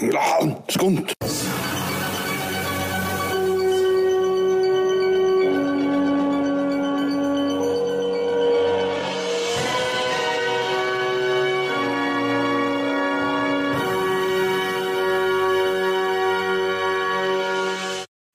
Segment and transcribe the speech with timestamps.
[0.00, 1.12] Ja, skunt.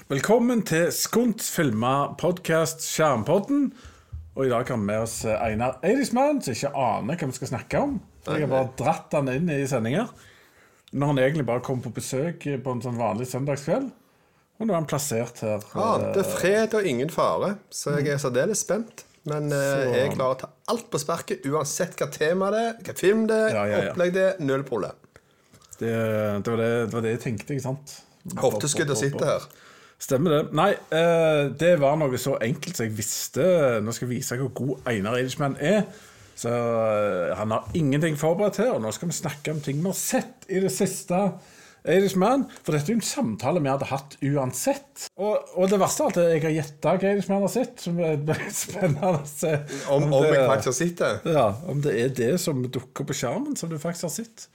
[0.08, 3.74] Velkommen til Skunts filma podkast Skjermpodden.
[4.36, 7.56] Og i dag har vi med oss Einar Eidismann, som ikke aner hva vi skal
[7.56, 8.00] snakke om.
[8.28, 10.12] Jeg har bare dratt han inn i sendinger.
[10.98, 13.90] Når han egentlig bare kom på besøk på en sånn vanlig søndagskveld.
[14.58, 15.62] Og nå er han plassert her.
[15.78, 19.04] Ja, det er fred og ingen fare, så jeg er særdeles spent.
[19.28, 22.64] Men eh, jeg er klar til å ta alt på sparket, uansett hva tema det
[22.64, 23.92] er, hva film det er, Ja, ja, ja.
[23.92, 24.98] opplegg det er, null problem.
[25.78, 27.98] Det, det, var det, det var det jeg tenkte, ikke sant?
[28.42, 29.48] Hofteskuddet sitter her.
[30.02, 30.42] Stemmer det.
[30.58, 33.46] Nei, eh, det var noe så enkelt som jeg visste.
[33.84, 35.84] Nå skal jeg vise hvor god Einar Eidismann er.
[36.38, 39.90] Så eh, han har ingenting forberedt her, og nå skal vi snakke om ting vi
[39.90, 41.18] har sett i det siste.
[41.88, 45.06] Eidismann, For dette er jo en samtale vi hadde hatt uansett.
[45.16, 47.80] Og, og det verste av alt er at jeg har gjetta hva Eidismann har sett.
[47.86, 48.18] Som er
[48.58, 49.54] spennende å se.
[49.94, 51.36] Om, om det- jeg faktisk har sett det.
[51.38, 54.48] ja, om det er det som dukker på skjermen, som du faktisk har sett.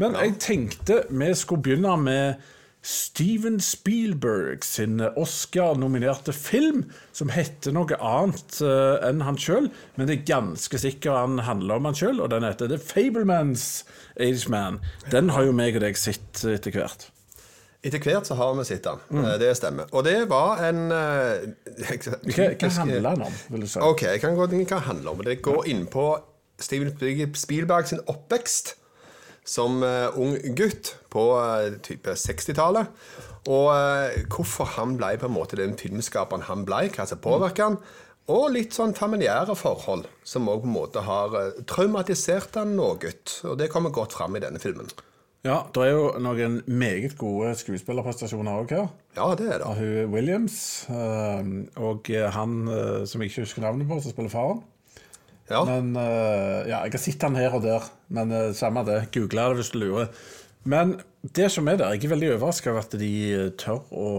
[0.00, 2.46] Men jeg tenkte vi skulle begynne med
[2.82, 9.66] Steven Spielberg sin Oscar-nominerte film, som heter noe annet eh, enn han sjøl,
[9.98, 13.66] men det er ganske sikkert han handler om han sjøl, og den heter The Fablemans
[14.16, 14.80] Age Man.
[15.12, 17.10] Den har jo meg og deg sett etter hvert.
[17.84, 18.98] Etter hvert så har vi sett den.
[19.12, 19.22] Mm.
[19.26, 19.86] Eh, Det stemmer.
[19.96, 21.46] Og det var en eh,
[21.84, 23.80] jeg- Hva, hva handler den om, vil du si?
[23.84, 25.22] Ok, jeg kan gå inn hva handler om.
[25.28, 26.08] Det går inn på
[26.60, 26.92] Steven
[27.36, 28.74] Spielberg sin oppvekst
[29.46, 32.92] som eh, ung gutt på eh, type 60-tallet.
[33.48, 37.66] Og eh, hvorfor han ble på en måte den filmskaperen han ble, hva som påvirket
[37.66, 37.78] han.
[38.30, 41.32] Og litt sånn familiære forhold som òg på en måte har
[41.66, 43.14] traumatisert han noe.
[43.48, 44.90] Og det kommer godt fram i denne filmen.
[45.42, 48.90] Ja, det er jo noen meget gode skuespillerprestasjoner òg her.
[49.16, 49.66] Ja, det er det.
[49.66, 50.84] av hun Williams.
[51.80, 52.58] og han
[53.08, 54.60] som jeg ikke husker navnet på, som spiller faren.
[55.50, 55.64] Ja.
[55.66, 59.02] Men uh, ja, Jeg har sett han her og der, men uh, samme det.
[59.14, 60.12] Google det hvis du lurer.
[60.62, 64.10] Men det som er der, jeg er veldig overraska over at de eh, tør å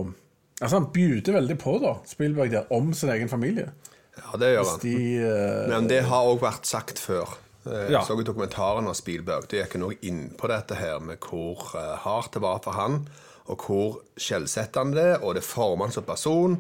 [0.62, 3.72] Altså Han bjuder veldig på, da, Spielberg, der, om sin egen familie.
[4.14, 4.82] ja, det gjør han.
[4.84, 7.32] De uh, Men det har òg vært sagt før.
[7.66, 8.04] Jeg Ja.
[8.06, 9.48] så i dokumentaren av Spielberg.
[9.50, 13.08] Det gikk noe inn på dette her med hvor hardt det var for han,
[13.50, 16.60] og hvor skjellsettende det er, og det former han som person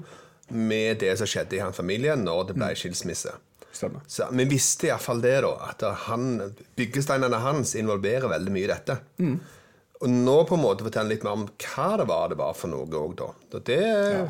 [0.50, 3.34] med det som skjedde i hans familie når det ble skilsmisse.
[3.72, 4.02] Stemmer.
[4.08, 5.54] Så Vi visste iallfall det, da.
[5.72, 9.00] At han, byggesteinene hans involverer veldig mye i dette.
[10.02, 12.72] Og nå på en måte fortelle litt mer om hva det var det var for
[12.72, 13.28] noe òg, da.
[13.68, 14.24] Det, ja.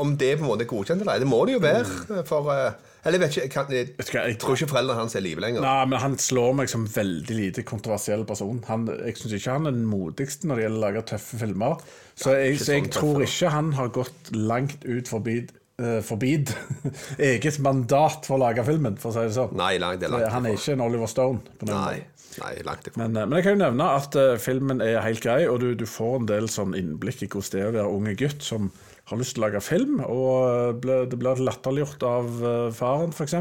[0.00, 2.22] Om det på en måte er godkjent eller ei, det må det jo være.
[2.30, 5.14] For eh, Eller jeg vet ikke, kan, jeg, Vet hva, jeg- tror ikke foreldrene hans
[5.14, 5.60] er i live lenger.
[5.60, 8.62] Nei, men Han slår meg som veldig lite kontroversiell person.
[8.70, 11.84] Han, jeg syns ikke han er den modigste når det gjelder å lage tøffe filmer.
[12.16, 15.42] Så jeg, så jeg sånn tror ikke han har gått langt ut forbi
[15.82, 16.52] eh, forbid
[17.30, 19.56] eget mandat for å lage filmen, for å si det sånn.
[19.58, 21.42] Nei, langt, det er langt Han er ikke en Oliver Stone.
[21.60, 22.00] på Nei,
[22.42, 23.02] nei, langt ifra.
[23.04, 25.72] Men, eh, men jeg kan jo nevne at uh, filmen er helt grei, og du,
[25.78, 28.70] du får en del sånn innblikk i hvordan det er å være unge gutt som
[29.08, 33.14] har lyst til å lage film, og eh, ble, det blir latterliggjort av uh, faren,
[33.16, 33.38] f.eks.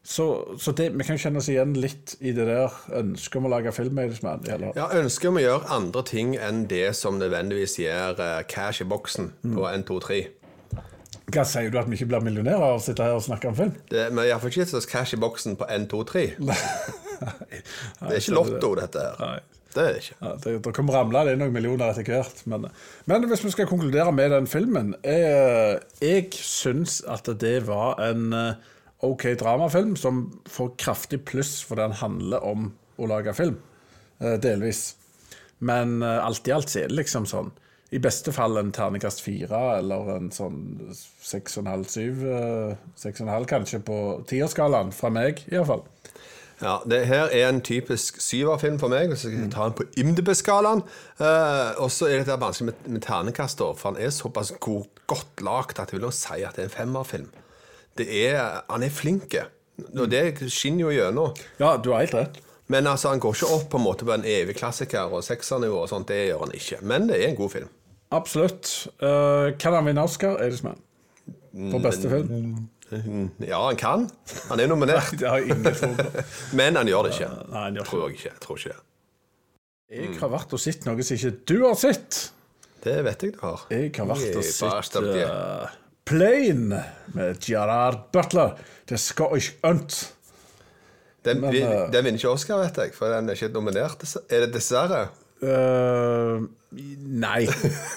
[0.00, 3.50] Så, så det, vi kan kjenne oss igjen litt i det der ønsket om å
[3.52, 3.98] lage film.
[4.00, 4.70] Eller?
[4.72, 8.88] Ja, ønsket om å gjøre andre ting enn det som nødvendigvis gir eh, cash i
[8.88, 9.56] boksen Mm.
[9.58, 10.22] på N23.
[11.30, 13.56] Hva sier du at vi ikke blir millionærer av å sitte her og snakke om
[13.58, 13.72] film?
[13.90, 18.36] Det, men får ikke så cash i boksen på 1, 2, 3 Det er ikke
[18.36, 19.18] lotto, dette her.
[19.20, 19.40] Nei.
[19.70, 20.16] Det er det ikke.
[20.18, 22.40] Ja, det, det kommer ramle det er noen millioner etter hvert.
[22.50, 22.66] Men,
[23.06, 28.32] men hvis vi skal konkludere med den filmen Jeg, jeg syns at det var en
[28.34, 28.70] eh,
[29.06, 33.60] OK dramafilm som får kraftig pluss fordi den handler om å lage film.
[34.18, 34.96] eh, Delvis.
[35.62, 37.54] Men eh, alt i alt så er det liksom sånn
[37.90, 40.60] I beste fall en terningkast fire eller en sånn
[40.94, 43.96] seks og en halv, syv eh, kanskje på
[44.30, 45.82] tierskalaen, fra meg iallfall.
[46.60, 49.86] Ja, det her er en typisk syverfilm for meg, hvis jeg skal ta den på
[49.98, 50.82] IMDb-skalaen.
[51.18, 54.84] Eh, og så er det der vanskelig med, med ternekast, for han er såpass god,
[55.08, 57.32] godt lagt at jeg vil nå si at det er en femmerfilm.
[57.98, 59.34] Det er, han er flink,
[59.96, 61.42] og det skinner jo gjennom.
[61.58, 62.40] Ja, du har helt rett.
[62.70, 65.80] Men altså, han går ikke opp på en måte på en evig klassiker og seksernivå
[65.82, 66.84] og sånt, det gjør han ikke.
[66.86, 67.72] Men det er en god film.
[68.10, 68.88] Absolutt.
[69.02, 70.38] Uh, kan han vinne Oscar?
[70.42, 70.78] Eidesmann?
[71.70, 72.68] For beste film?
[73.46, 74.08] Ja, han kan.
[74.50, 75.12] Han er nominert.
[75.20, 75.62] Det har ingen.
[76.58, 77.28] Men han gjør det ikke.
[77.52, 78.32] Nei, han gjør ikke Tror jeg ikke.
[78.42, 78.80] Tror ikke det.
[79.90, 82.18] Jeg har vært og sett noe som ikke du har sett.
[82.84, 83.64] Det vet jeg du har.
[83.74, 85.72] Jeg har vært og sett uh,
[86.06, 86.82] Plane
[87.14, 88.54] med Gerard Butler.
[88.90, 89.98] Det skal ikke ønt.
[91.26, 94.06] Den, Men, vi- eh, den vinner ikke Oscar, vet jeg, for den er ikke nominert.
[94.32, 95.02] Er det dessverre?
[95.40, 96.40] Eh,
[96.70, 97.42] nei.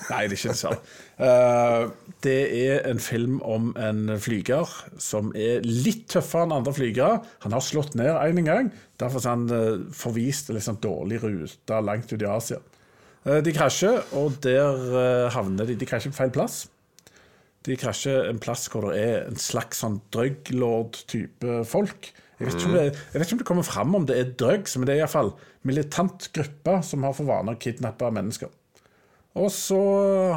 [0.09, 0.79] Nei, det er ikke det samme.
[1.13, 1.91] Uh,
[2.25, 4.69] det er en film om en flyger
[5.01, 7.19] som er litt tøffere enn andre flygere.
[7.45, 12.11] Han har slått ned en gang, derfor er han uh, forvist sånn dårlig rute langt
[12.15, 12.61] ut i Asia.
[13.23, 16.63] Eh, de krasjer, og der havner de De krasjer på feil plass.
[17.63, 22.09] De krasjer en plass hvor det er en slags sånn drøglord-type folk.
[22.43, 24.89] Jeg vet, det, jeg vet ikke om det kommer fram om det er drugs, men
[24.89, 25.33] det er iallfall
[25.67, 28.51] militant gruppe som har for vane å kidnappe mennesker.
[29.39, 29.79] Og så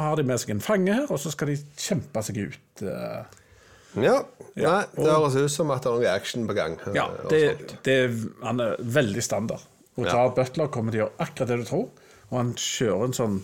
[0.01, 2.81] har de med seg en fange her, og så skal de kjempe seg ut.
[2.81, 4.23] Ja.
[4.57, 4.73] Ja.
[4.73, 6.77] Nei, det høres ut som at det er noe action på gang.
[6.95, 7.97] Ja, eh, det, er det,
[8.43, 9.65] han er veldig standard.
[9.97, 10.27] Og Ja.
[10.29, 11.85] Butler kommer til å gjøre akkurat det du tror,
[12.29, 13.37] og han kjører en sånn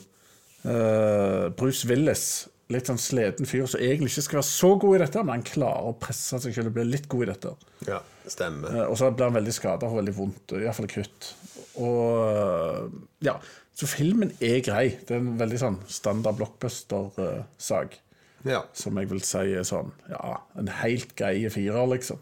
[0.66, 2.26] uh, Bruce Willis,
[2.74, 5.46] litt sånn sliten fyr som egentlig ikke skal være så god i dette, men han
[5.48, 7.56] klarer å presse seg selv og bli litt god i dette.
[7.90, 8.02] ja,
[8.32, 8.76] stemmer.
[8.84, 11.34] Eh, Og så blir han veldig skada og veldig vondt, iallfall kutt.
[11.82, 12.98] Og eh,
[13.28, 13.38] ja,
[13.74, 14.86] så filmen er grei.
[15.02, 18.00] Det er en veldig sånn standard blockbuster-sak.
[18.46, 18.62] Ja.
[18.76, 22.20] Som jeg vil si er sånn Ja, en helt grei firer, liksom.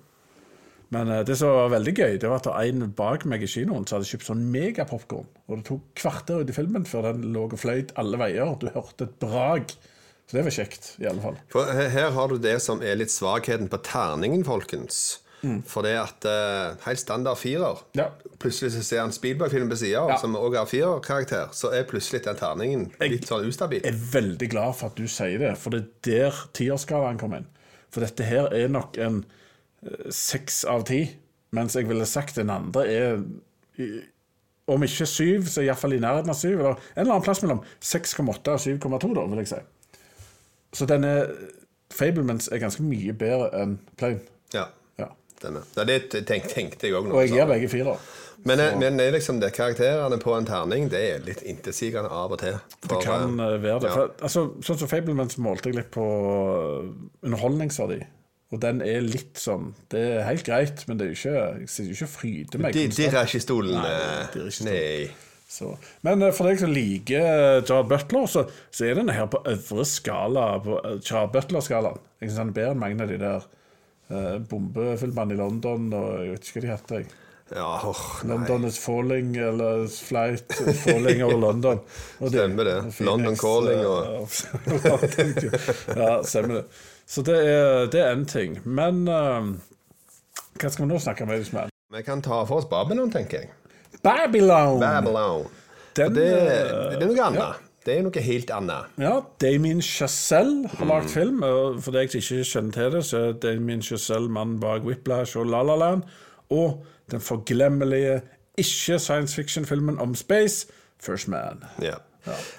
[0.91, 3.85] Men eh, det som var veldig gøy, det var at en bak meg i kinoen
[3.87, 5.29] som hadde kjøpt sånn megapopkorn.
[5.47, 8.53] Og det tok kvarter ut i filmen før den lå og fløyt alle veier.
[8.59, 9.71] Du hørte et brag.
[10.27, 11.39] Så det var kjekt, i alle fall.
[11.51, 14.99] For her, her har du det som er litt svakheten på terningen, folkens.
[15.65, 18.09] For det at uh, helt standard firer Ja.
[18.41, 20.17] Plutselig så ser han Spielberg-film på sida, Ja.
[20.21, 21.49] som også har firerkarakter.
[21.57, 23.81] Så er plutselig den terningen litt sånn ustabil.
[23.83, 25.89] Jeg er veldig glad for at du sier det, for det er
[26.29, 27.47] der tierskalaen kommer inn.
[27.89, 29.23] For dette her er nok en
[29.85, 31.03] eh, seks av ti,
[31.51, 33.23] mens jeg ville sagt den andre er
[34.71, 36.59] om ikke syv, så iallfall i nærheten av syv.
[36.59, 39.61] Eller en eller annen plass mellom 6,8 og 7,2, da, vil jeg si.
[40.77, 41.15] Så denne
[41.91, 44.21] Fablements er ganske mye bedre enn Plane.
[44.55, 44.69] Ja.
[45.41, 45.69] Stemmer.
[45.77, 45.99] Ja, det
[46.29, 47.17] tenk, tenkte jeg òg nå.
[47.17, 47.97] Og jeg gir begge fire.
[48.43, 52.33] Men, eh, men er liksom det karakterene på en terning Det er litt intetsigende av
[52.33, 52.57] og til.
[52.87, 53.91] Det kan eh, eh, være det.
[53.91, 53.97] ja.
[53.97, 56.89] For, altså, sånn som Fablemans målte jeg litt på eh,
[57.27, 58.01] underholdningsverdi.
[58.51, 61.69] Og den er litt sånn Det er helt greit, men det er jo ikke, jeg
[61.71, 62.79] sitter ikke og fryder meg.
[62.97, 63.77] Dirrer ikke i stolen.
[63.77, 64.67] Nei, eh, ikke.
[64.67, 65.29] Nei.
[65.51, 65.73] Så.
[66.07, 69.85] Men eh, for deg som liker Jar Butler, så, så er denne her på øvre
[69.87, 71.99] skala på Jar Butler-skalaen.
[72.21, 73.49] Jeg synes han er bedre enn mange av de der
[74.11, 77.01] uh, bombefilmene i London og jeg vet ikke hva de heter.
[77.01, 77.11] jeg.
[77.51, 78.29] Ja, nei.
[78.29, 80.53] London is falling, eller flight
[80.85, 81.81] falling over London.
[82.23, 82.75] Og Stemmer det.
[82.95, 84.29] Phoenix, London calling og-
[85.97, 86.63] Ja, stemmer det.
[87.11, 88.55] Så det er, det en ting.
[88.63, 89.51] Men uh,
[90.61, 91.33] hva skal vi nå snakke om?
[91.35, 91.73] Aidesman?
[91.91, 93.51] Vi kan ta for oss Babylon, tenker jeg.
[94.01, 94.79] Babylon!
[94.79, 95.43] Babylon.
[95.97, 97.67] Den, det, eh, det er noe annet.
[97.85, 98.91] Det er noe helt annet.
[99.01, 101.09] Ja, Damien Chazelle har lagd Mm.
[101.09, 101.43] film.
[101.43, 105.37] og For deg som ikke kjenner til det, så er Damien Chazelle mannen bak Whiplash
[105.37, 106.03] og La La Land.
[106.49, 108.21] Og den forglemmelige
[108.57, 110.67] ikke science fiction-filmen om space,
[110.99, 111.63] First Man.
[111.81, 111.95] Ja.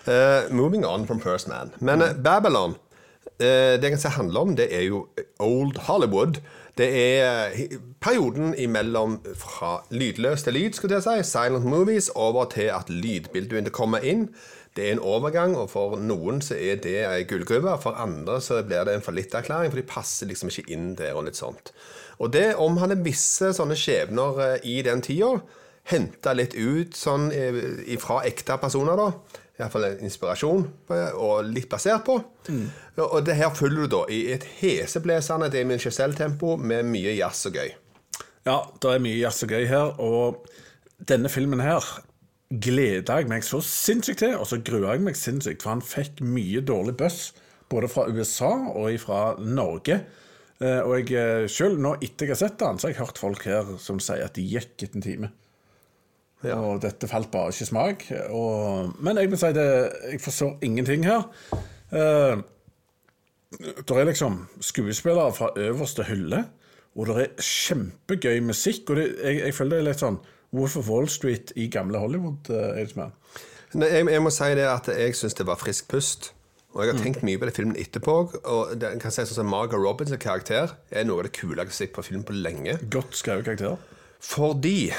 [0.08, 1.70] Uh, moving on from First Man.
[1.80, 5.06] Men uh, Babylon uh, Det jeg kan si handler om, det er jo
[5.38, 6.40] Old Hollywood.
[6.78, 6.88] Det
[7.20, 7.50] er
[8.00, 13.72] perioden imellom fra lydløs til lyd, skulle jeg si, silent movies, over til at lydbildet
[13.72, 14.28] kommer inn.
[14.76, 17.74] Det er en overgang, og for noen så er det ei gullgruve.
[17.82, 21.12] For andre så blir det en fallitterklæring, for de passer liksom ikke inn der.
[21.14, 21.74] og litt sånt.
[22.18, 25.34] Og det omhandler visse sånne skjebner eh, i den tida.
[25.90, 29.40] Henta litt ut sånn ifra fra ekte personer, da.
[29.58, 30.62] Iallfall inspirasjon,
[31.20, 32.16] og litt basert på.
[33.02, 37.58] Og det her følger du da i et heseblesende Damien Chazelle-tempo med mye jazz og
[37.58, 37.74] gøy.
[38.46, 40.48] Ja, det er mye jazz og gøy her, og
[41.10, 41.84] denne filmen her
[42.60, 46.20] gleda jeg meg så sinnssykt til, og så grua jeg meg sinnssykt, for han fikk
[46.24, 47.30] mye dårlig buzz,
[47.72, 50.02] både fra USA og fra Norge.
[50.60, 53.18] Eh, Og jeg sjøl, selv nå etter jeg har sett den, så har jeg hørt
[53.22, 55.30] folk her som sier at de gikk etter en time.
[56.42, 56.56] Ja.
[56.58, 58.04] Og dette falt bare ikke i smak.
[58.34, 59.68] Og, men jeg vil si det,
[60.10, 61.28] jeg forstår ingenting her.
[61.94, 62.42] Eh,
[63.62, 66.44] det er liksom skuespillere fra øverste hylle,
[66.96, 68.90] og det er kjempegøy musikk.
[68.90, 70.20] Og det, jeg, jeg føler det er litt sånn
[70.52, 72.50] Wolf of Wall Street i gamle Hollywood.
[72.50, 73.08] Uh.
[73.72, 76.32] Nei, jeg, jeg må si det at jeg syns det var frisk pust.
[76.72, 78.14] Og jeg har tenkt mye på den filmen etterpå.
[78.48, 81.68] Og det, kan si sånn som Margot Robbins' karakter er noe av det kuleste jeg
[81.68, 82.78] har sett på film på lenge.
[82.92, 83.76] Godt skrevet karakter.
[84.22, 84.92] Fordi,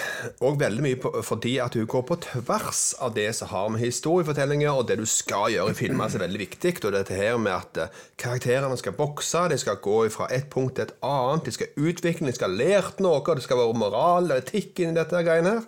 [0.44, 3.80] og veldig mye på, fordi at hun går på tvers av det som har med
[3.80, 6.74] historiefortellinger og det du skal gjøre i filmer, som er veldig viktig.
[6.84, 10.76] Og dette her med at eh, karakterene skal bokse, de skal gå fra et punkt
[10.76, 14.28] til et annet, de skal utvikle, de skal ha lært noe, det skal være moral
[14.28, 15.66] og etikk inni dette greiene her.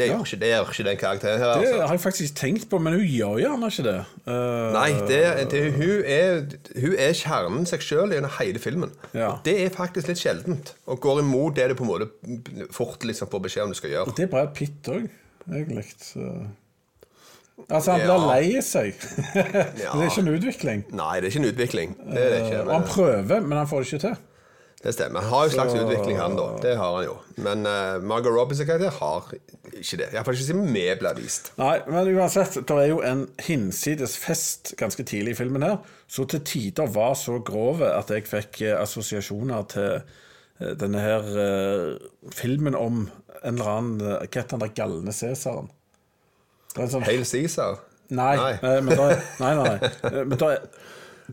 [0.00, 1.50] Det gjør ikke, det gjør ikke den karakteren her.
[1.52, 1.80] Det altså.
[1.86, 3.96] har jeg faktisk tenkt på, men hun gjør gjerne ikke det.
[4.26, 4.34] Uh,
[4.76, 5.20] Nei, det,
[5.52, 6.40] det, hun, er,
[6.80, 8.94] hun er kjernen seg sjøl gjennom hele filmen.
[9.12, 9.34] Ja.
[9.34, 13.04] Og Det er faktisk litt sjeldent, og går imot det du på en måte fort
[13.06, 14.16] liksom får beskjed om du skal gjøre.
[14.16, 15.06] Det er Brad Pitt òg,
[15.50, 15.86] egentlig.
[17.68, 18.06] Altså, han Ja.
[18.08, 18.96] blir lei seg.
[19.34, 20.84] det er ikke en utvikling.
[20.96, 21.94] Nei, det er ikke en utvikling.
[22.08, 22.62] Det det ikke.
[22.64, 24.16] Og han prøver, men han får det ikke til.
[24.82, 25.20] Det stemmer.
[25.20, 26.46] Han har jo slags Så- utvikling, han da.
[26.62, 27.16] Det har han jo.
[27.44, 29.26] Men uh, Margot karakter har
[29.76, 30.06] ikke det.
[30.14, 31.50] Iallfall ikke siden vi ble vist.
[31.60, 35.76] Nei, men uansett, det er jo en hinsides fest ganske tidlig i filmen her,
[36.08, 41.28] så til tider var så grove at jeg fikk eh, assosiasjoner til eh, denne her
[42.32, 43.02] filmen om
[43.44, 45.68] en eller annen Hva heter han der galne Cæsaren?
[46.76, 47.78] Sånn Hail Cæsar.
[48.10, 48.80] Nei, Nei.
[48.82, 49.04] men da
[49.38, 50.24] nei, nei, nei.
[50.26, 50.48] Men da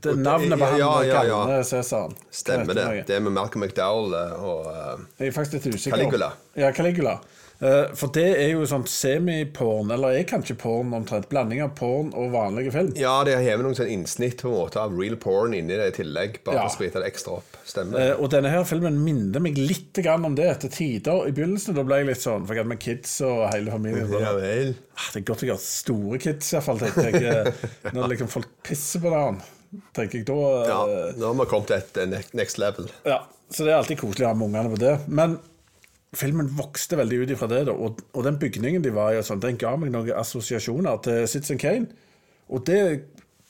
[0.04, 1.39] det er navnet på han Ja, ja, ja.
[1.46, 2.13] gamle Cæsaren.
[2.32, 2.88] Stemmer det.
[3.08, 5.98] Det er med Malcolm McDowell eh, og eh, Jeg er faktisk litt usikker.
[5.98, 6.32] Caligula.
[6.56, 7.18] Ja, Caligula.
[7.60, 11.25] Eh, For det er jo sånn semiporn, eller er kanskje porn omtrent.
[11.32, 12.92] Blanding av porn og vanlige film.
[13.00, 15.96] Ja, det har noen sånn innsnitt på en måte av real porn inni det i
[16.04, 16.38] tillegg.
[16.46, 16.68] Bare Ja.
[16.70, 17.58] sprite det ekstra opp.
[17.66, 17.98] Stemmer.
[18.12, 21.25] Eh, Og denne her filmen minner meg litt grann om det etter tider.
[21.27, 24.13] I begynnelsen da ble jeg litt sånn, for jeg hadde med kids og hele familien.
[24.22, 24.75] Ja vel.
[24.96, 26.77] ah, det er godt jeg har store kids, iallfall.
[26.80, 27.54] tenker jeg.
[27.94, 29.42] Når liksom folk pisser på hverandre,
[29.97, 32.89] tenker jeg da Ja, eh, nå har vi kommet til et eh, next level.
[33.07, 34.95] Ja, så det er alltid koselig å ha med ungene på det.
[35.07, 35.38] Men
[36.17, 37.75] filmen vokste veldig ut ifra det, da.
[37.75, 41.27] Og, og den bygningen de var i, og sånn, den ga meg noen assosiasjoner til
[41.29, 41.89] Citizen Kane.
[42.47, 42.81] Og det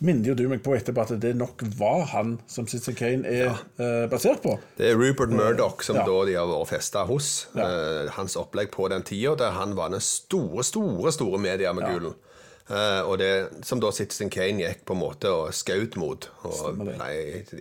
[0.04, 3.48] minner jo du meg på etterpå at det nok var han som Citizen Kane er
[3.82, 4.54] eh, basert på.
[4.78, 6.04] Det er Rupert Murdoch som Ja.
[6.06, 7.48] da de har vært festa hos.
[7.58, 12.14] Eh, hans opplegg på den tida, der han var den store, store store mediemogulen.
[12.14, 12.24] Eh,
[12.70, 13.32] og det
[13.64, 16.30] som da Citizen Kane gikk på en måte og skjøt mot.
[16.48, 17.12] Og ble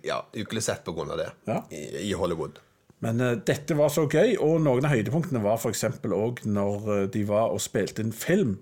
[0.03, 1.61] ja, uglesett av det Ja.
[1.71, 2.59] i, i Hollywood.
[3.05, 5.85] Men uh, dette var så gøy, og noen av høydepunktene var f.eks.
[6.07, 8.57] òg når eh, de var og spilte inn film.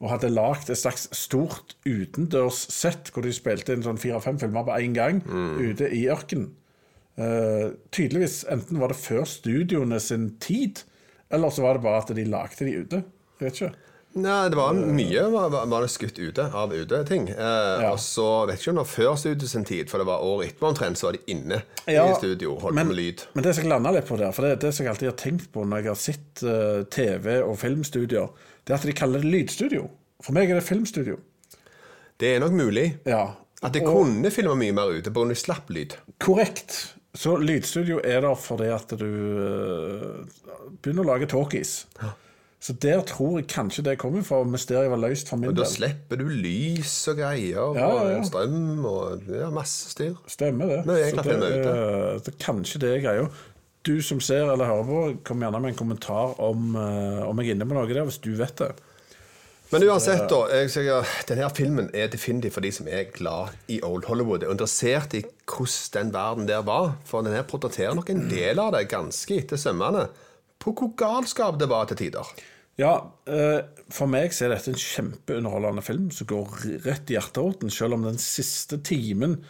[0.00, 4.78] Og hadde lagd et slags stort utendørssett hvor de spilte inn sånn fire-fem filmer på
[4.80, 5.20] én gang
[5.60, 6.54] ute i ørkenen.
[7.20, 10.80] Uh, tydeligvis enten var det før studioene sin tid,
[11.30, 13.02] eller så var det bare at de lagde de ute.
[13.38, 13.89] Jeg vet ikke.
[14.18, 17.28] Nei, det var mye var, var- det skutt ute av uteting.
[17.30, 20.24] Eh, Og så vet ikke om det var før studio sin tid, for det var
[20.26, 23.22] året etterpå omtrent, så var de inne Ja, i studio, holdt men, med lyd.
[23.34, 25.16] Men det som jeg landa litt på der, for det, det som jeg alltid har
[25.22, 28.28] tenkt på når jeg har sett uh, TV- og filmstudier,
[28.66, 29.86] det er at de kaller det lydstudio.
[30.26, 31.16] For meg er det filmstudio.
[32.18, 33.28] Det er nok mulig Ja.
[33.62, 35.94] at de Og- kunne filma mye mer ute, de slapp lyd.
[36.18, 36.96] Korrekt.
[37.14, 40.26] Så lydstudio er der fordi at du uh,
[40.82, 41.86] begynner å lage talkies.
[42.60, 44.42] Så der tror jeg kanskje det kommer fra.
[44.44, 48.18] Mysteriet var løst for min Og da slipper du lys og greier, Ja, ja, ja.
[48.18, 50.18] og strøm og ja, masse styr.
[50.28, 50.82] Stemmer det.
[50.90, 51.40] Nei, jeg Så det,
[52.26, 53.30] det, kanskje det er greia.
[53.88, 57.48] Du som ser eller hører på, kom gjerne med en kommentar om, øh, om jeg
[57.48, 58.74] er inne på noe der, hvis du vet det.
[59.70, 60.40] Men uansett, da.
[60.50, 65.14] Jeg, denne filmen er definitivt for de som er glad i Old Hollywood Er interessert
[65.14, 66.96] i hvordan den verden der var.
[67.06, 70.08] For den her portretterer nok en del av det ganske etter sømmene.
[70.60, 72.28] På hvor galskap det var til tider.
[72.80, 72.94] Ja,
[73.28, 73.60] eh,
[73.92, 76.54] for meg så er dette en kjempeunderholdende film som går
[76.86, 77.72] rett i hjerteroten.
[77.72, 79.40] Selv om den siste timen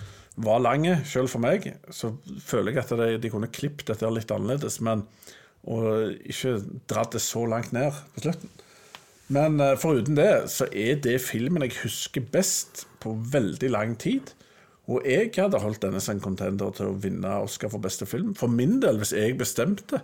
[0.41, 4.81] var lang, selv for meg, så føler jeg at de, kunne klippet dette litt annerledes.
[4.83, 5.05] Men,
[5.69, 6.57] og ikke
[6.91, 8.53] dratt det så langt ned på slutten.
[9.31, 14.33] Men eh, foruten det, så er det filmen jeg husker best på veldig lang tid.
[14.91, 18.33] Og jeg hadde holdt denne som contender til å vinne Oscar for beste film.
[18.35, 20.03] For min del, hvis jeg bestemte.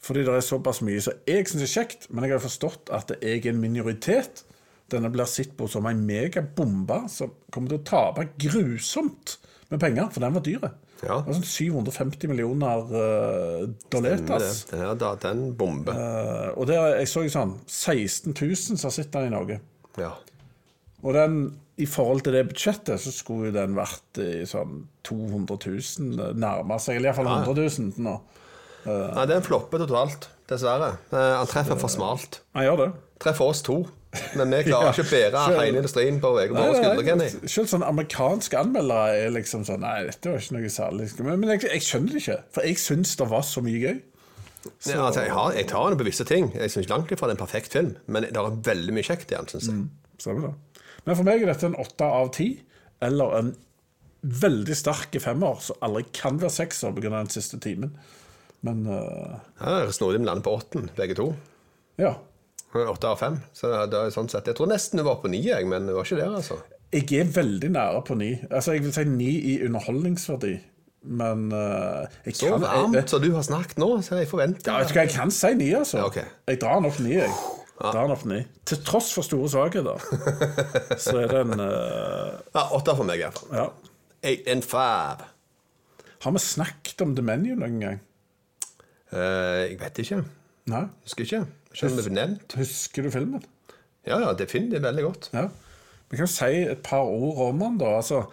[0.00, 3.12] Fordi det er såpass mye som jeg syns er kjekt, men jeg har forstått at
[3.20, 4.44] jeg er en minoritet.
[4.90, 9.36] Denne blir sett på som en megabombe som kommer til å tape grusomt
[9.70, 10.64] med penger, for den var dyr.
[11.00, 11.20] Ja.
[11.20, 14.64] Det var sånn 750 millioner uh, dolletas.
[14.72, 15.94] Ja, her, da, den bombe.
[15.94, 19.60] Uh, og der, jeg så jo sånn 16 000 som sitter den i Norge.
[20.00, 20.12] Ja.
[21.00, 21.38] Og den,
[21.80, 26.82] i forhold til det budsjettet, så skulle jo den vært i sånn 200 000, nærmer
[26.82, 28.18] seg, eller iallfall 100 000 til nå.
[28.86, 30.92] Nei, det er en floppe totalt, dessverre.
[31.12, 32.40] Eh, Han treffer for smalt.
[32.56, 32.90] Han gjør det.
[33.20, 33.80] Treffer oss to.
[34.34, 34.92] Men vi klarer Ja.
[34.94, 37.28] ikke å bære hele industrien på våre skuldre, Kenny.
[37.46, 41.10] Selv sånn amerikanske anmeldere er liksom sånn Nei, dette var ikke noe særlig.
[41.20, 44.00] Men, men jeg, jeg skjønner det ikke, for jeg syns det var så mye gøy.
[44.84, 46.50] Ja, altså, jeg, har, jeg tar noen bevisste ting.
[46.56, 49.30] Jeg syns langt ifra det er en perfekt film, men det er veldig mye kjekt
[49.32, 50.40] i den, syns jeg.
[50.42, 50.50] Det.
[51.06, 52.48] Men for meg er dette en åtte av ti,
[53.00, 53.54] eller en
[54.20, 57.08] veldig sterk femmer, som aldri kan være sekser pga.
[57.14, 57.94] den siste timen.
[58.66, 61.30] Men uh, ja, snodig med lander på åtten, begge to.
[62.00, 62.16] ja.
[62.70, 63.40] Åtte av fem.
[63.50, 64.46] Så det er sånn sett.
[64.46, 66.60] Jeg tror nesten du var på ni, jeg, men det var ikke der, altså.
[66.94, 68.28] Jeg er veldig nære på ni.
[68.46, 70.52] Altså, jeg vil si ni i underholdningsverdi,
[71.18, 74.70] men uh, jeg Så kan, jeg, varmt som du har snakket nå, så jeg forventer
[74.70, 75.98] Ja, jeg kan si ni, altså.
[75.98, 76.28] Ja, okay.
[76.46, 77.32] Jeg drar den opp ni, jeg.
[77.80, 78.38] Drar den opp ni.
[78.70, 80.06] Til tross for store svakheter,
[81.06, 83.50] så er det en uh, Ja, åtte for meg, iallfall.
[83.56, 83.66] Ja.
[84.30, 85.26] En and.
[86.20, 88.00] Har vi snakket om The Menu noen gang?
[89.12, 90.20] Eh, jeg vet ikke.
[90.70, 90.84] Nei.
[91.06, 91.42] Husker ikke.
[91.80, 92.54] Ble nevnt?
[92.58, 93.42] Husker du filmen?
[94.06, 95.28] Ja, ja, definitivt veldig godt.
[95.34, 95.48] Ja.
[96.10, 97.96] Vi kan si et par ord om den, da.
[98.00, 98.24] Altså,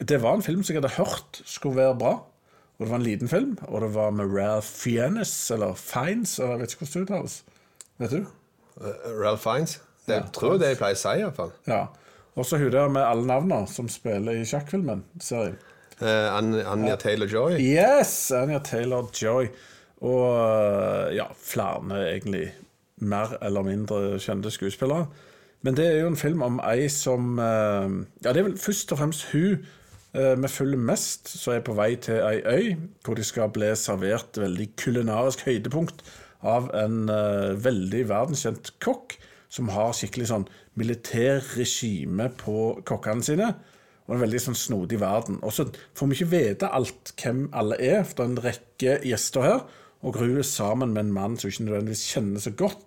[0.00, 2.14] det var en film som jeg hadde hørt skulle være bra.
[2.74, 6.56] Og det var en liten film, og det var med Ralph Fiennes, eller Fiennes, eller
[6.56, 7.36] jeg vet ikke hvordan det uttales.
[7.98, 8.24] Vet du?
[8.80, 9.76] Uh, Ralph Fiennes.
[10.06, 11.52] Det jeg tror jeg det jeg pleier å si, iallfall.
[11.70, 11.84] Ja.
[12.34, 15.04] Og så hun der med alle navnene som spiller i sjakkfilmen.
[15.22, 15.54] serien.
[16.00, 17.60] Uh, An Anja Taylor-Joy.
[17.62, 18.32] Yes!
[18.34, 19.52] Anja Taylor-Joy.
[20.00, 22.54] Og øh, ja, flere egentlig
[22.96, 25.06] mer eller mindre kjente skuespillere.
[25.62, 27.90] Men det er jo en film om ei som øh,
[28.24, 29.64] Ja, det er vel først og fremst hun
[30.14, 32.74] øh, vi følger mest, som er på vei til ei øy,
[33.04, 36.04] hvor de skal bli servert veldig kulinarisk høydepunkt
[36.42, 37.08] av en
[37.64, 39.16] veldig verdenskjent kokk
[39.54, 40.48] som har skikkelig sånn
[40.78, 43.52] militærregime på kokkene sine.
[44.04, 45.38] Og en veldig sånn snodig verden.
[45.40, 45.64] Og så
[45.96, 49.62] får vi ikke vite alt hvem alle er, for det er en rekke gjester her.
[50.04, 52.82] Og hun er sammen med en mann som ikke nødvendigvis kjenner så godt.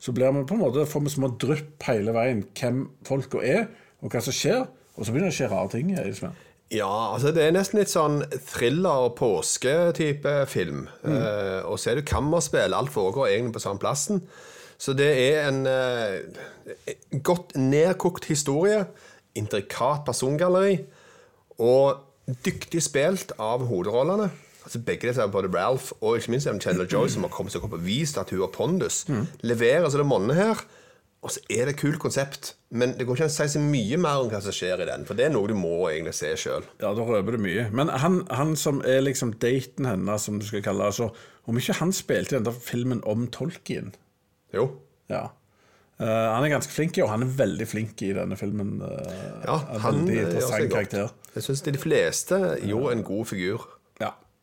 [0.00, 3.66] Så blir vi på en måte, får vi små drypp hele veien hvem folka er,
[4.00, 4.62] og hva som skjer.
[4.96, 5.90] Og så begynner det å skje rare ting.
[5.96, 6.38] Liksom.
[6.70, 10.84] Ja, altså det er nesten litt sånn thriller-påske-type film.
[11.02, 12.74] Eh, og så er det kammerspill.
[12.76, 14.16] Alt foregår egentlig på samme plassen.
[14.80, 16.20] Så det er en eh,
[17.26, 18.84] godt nedkokt historie.
[19.36, 20.78] Intrikat persongalleri.
[21.58, 21.98] Og
[22.46, 24.30] dyktig spilt av hovedrollene.
[24.64, 27.78] Altså Begge disse, både Ralph og ikke minst Chandler Joy, som har kommet seg opp
[27.78, 29.06] og vist at hun har pondus,
[29.40, 30.62] leverer så det monner her.
[31.20, 33.60] Og så er det et kult konsept, men det går ikke an å si så
[33.60, 35.02] mye mer om hva som skjer i den.
[35.04, 36.64] For det er noe du må egentlig se sjøl.
[36.80, 37.66] Ja, da røper det mye.
[37.76, 41.10] Men han, han som er liksom daten hennes, som du skal kalle det, altså,
[41.44, 43.92] om ikke han spilte i den der filmen om Tolkien
[44.56, 44.70] Jo.
[45.12, 45.26] Ja.
[46.00, 48.78] Uh, han er ganske flink, og han er veldig flink i denne filmen.
[48.80, 48.88] Uh,
[49.44, 51.12] Ja, er han veldig eh, gjør interessant karakter.
[51.34, 53.68] Jeg syns de fleste gjorde en god figur.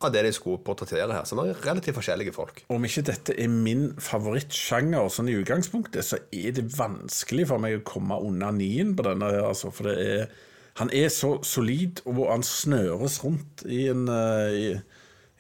[0.04, 2.62] Av det de skulle portrettere her, som er relativt forskjellige folk.
[2.74, 7.80] Om ikke dette er min favorittsjanger sånn i utgangspunktet, så er det vanskelig for meg
[7.80, 9.74] å komme unna nien på denne her, altså.
[9.74, 10.30] For det er
[10.78, 14.68] Han er så solid, og han snøres rundt i en, eh, i,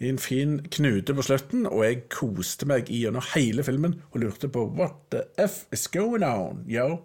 [0.01, 4.49] i en fin knute på slutten, og jeg koste meg gjennom hele filmen og lurte
[4.49, 7.03] på What the F is going on, yo?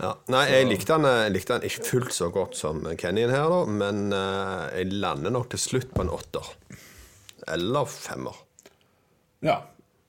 [0.00, 0.14] Ja.
[0.32, 3.60] Nei, jeg likte han, jeg likte han ikke fullt så godt som Kennyen her, da,
[3.68, 6.48] men eh, jeg lander nok til slutt på en åtter.
[7.50, 8.40] Eller femmer.
[9.44, 9.60] Ja.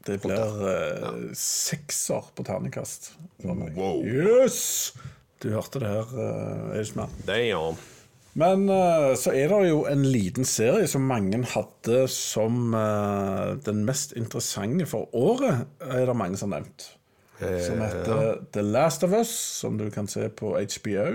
[0.02, 3.12] Det blir eh, sekser på terningkast.
[3.44, 4.02] Wow.
[4.02, 4.96] Yes!
[5.42, 7.14] Du hørte det her, uh, Eismann.
[7.26, 7.78] Damn.
[8.40, 13.82] Men eh, så er det jo en liten serie som mange hadde som eh, den
[13.88, 16.88] mest interessante for året, er det mange som har nevnt.
[17.42, 21.06] Som heter The Last of Us, som du kan se på HBO.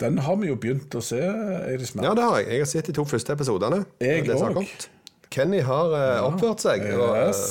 [0.00, 2.06] Den har vi jo begynt å se, Eidismann.
[2.08, 2.48] Ja, det har jeg.
[2.54, 3.82] Jeg har sett de to første episodene.
[4.00, 4.62] Jeg òg.
[5.30, 6.86] Kenny har eh, oppført seg.
[6.96, 7.42] Og uh,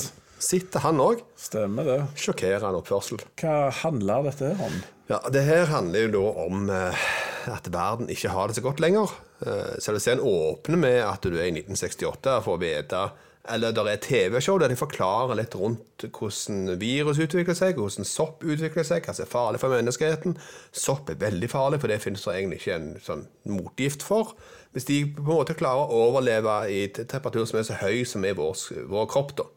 [0.42, 1.22] sitter han òg.
[1.38, 1.98] Stemmer det.
[2.18, 3.22] Sjokkerende oppførsel.
[3.40, 4.80] Hva handler dette om?
[5.12, 7.06] Ja, Det her handler jo da om uh,
[7.54, 9.14] at verden ikke har det så godt lenger.
[9.40, 13.06] Uh, så det serien åpner med at du er i 1968 for å vite
[13.50, 18.44] Eller det er TV-show der de forklarer litt rundt hvordan virus utvikler seg, hvordan sopp
[18.46, 20.36] utvikler seg, hva som er farlig for menneskeheten.
[20.72, 24.34] Sopp er veldig farlig, for det finnes det egentlig ikke en sånn motgift for.
[24.74, 28.04] Hvis de på en måte klarer å overleve i et temperatur som er så høy
[28.06, 28.54] som er vår,
[28.90, 29.48] vår kropp, da.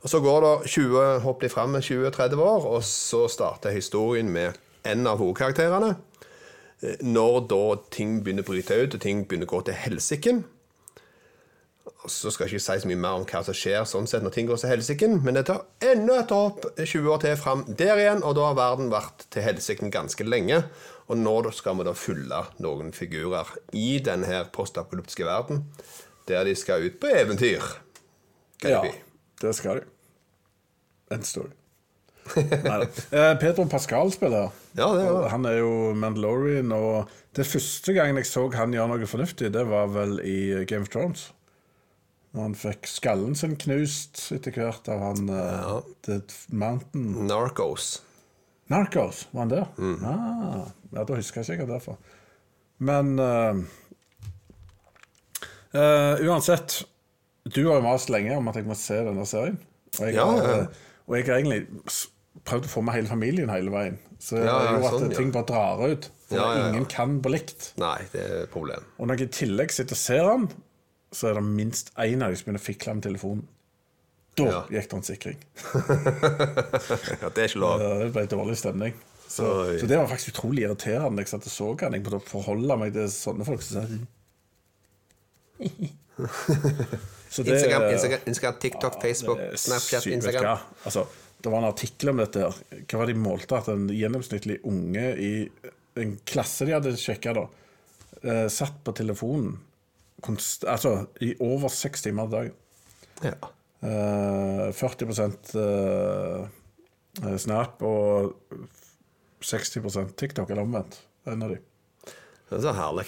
[0.00, 4.30] Og Så går det 20, hopper de fram med 20-30 år, og så starter historien
[4.32, 5.96] med en av hovedkarakterene.
[6.82, 10.44] Eh, Når da ting begynner å bryte ut, og ting begynner å gå til helsiken.
[12.08, 14.32] Så skal jeg ikke si så mye mer om hva som skjer sånn sett når
[14.36, 18.00] ting går til helsiken, men det tar enda et hopp 20 år til fram der
[18.00, 20.62] igjen, og da har verden vært til helsiken ganske lenge.
[21.10, 25.64] Og nå skal vi da følge noen figurer i denne her postapokalyptiske verden,
[26.30, 27.64] der de skal ut på eventyr.
[28.62, 28.98] Kan Ja, det
[29.40, 29.86] det skal de.
[31.14, 31.50] En story.
[32.36, 32.86] Neida.
[33.10, 34.50] Eh, Pedro Pascal spiller.
[34.76, 35.28] Ja, det er.
[35.32, 39.64] Han er jo Mandalorian, og det første gangen jeg så han gjøre noe fornuftig, det
[39.70, 41.30] var vel i Game of Thrones.
[42.32, 46.20] Når han fikk skallen sin knust etter hvert av han eh, The
[46.54, 47.96] Mountain Narcos.
[48.70, 49.66] Narcos, var han der?
[50.06, 51.96] Ah, ja, da husker jeg ikke derfor.
[52.78, 53.58] Men uh,
[55.74, 56.84] uh, uansett,
[57.50, 59.58] du har jo mast lenge om at jeg må se denne serien.
[59.98, 60.54] Og jeg, Ja, ja.
[61.08, 61.66] og jeg har egentlig
[62.46, 63.98] prøvd å få med hele familien hele veien.
[64.22, 65.18] Så det Ja, er jo at sånn, ja.
[65.18, 66.10] ting bare drar ut.
[66.30, 66.68] For Ja, ja, ja.
[66.70, 67.72] ingen kan på likt.
[67.80, 68.84] Nei, det er et problem.
[69.00, 70.46] Og når jeg i tillegg sitter og ser han,
[71.12, 73.46] så er det minst én av dem som begynner å fikle med telefonen.
[74.38, 74.60] Da Ja.
[74.70, 75.38] gikk det en sikring.
[77.20, 77.78] Ja, det er ikke lov.
[77.82, 78.94] Det ble dårlig stemning.
[79.30, 79.44] Så,
[79.78, 81.22] så det var faktisk utrolig irriterende.
[81.22, 81.92] Jeg satt og så han.
[81.94, 83.62] Jeg måtte forholde meg til sånne folk
[87.30, 90.58] Så det Instagram, Instagram, Instagram TikTok, Facebook, det er Snapchat, Instagram.
[90.84, 91.06] Altså,
[91.40, 92.40] Det var en artikkel om dette.
[92.42, 92.82] her.
[92.90, 93.56] Hva var de målte?
[93.56, 95.30] At en gjennomsnittlig unge i
[95.96, 97.46] en klasse de hadde sjekka, da,
[98.22, 99.54] eh, satt på telefonen
[100.22, 102.52] altså, i over seks timer om dagen.
[103.24, 103.36] Ja.
[103.80, 105.08] Uh, 40
[105.56, 108.36] uh, Snap og
[109.44, 111.00] 60% TikTok, eller omvendt.
[111.26, 111.58] En av de.
[112.50, 113.06] Det er så herlig.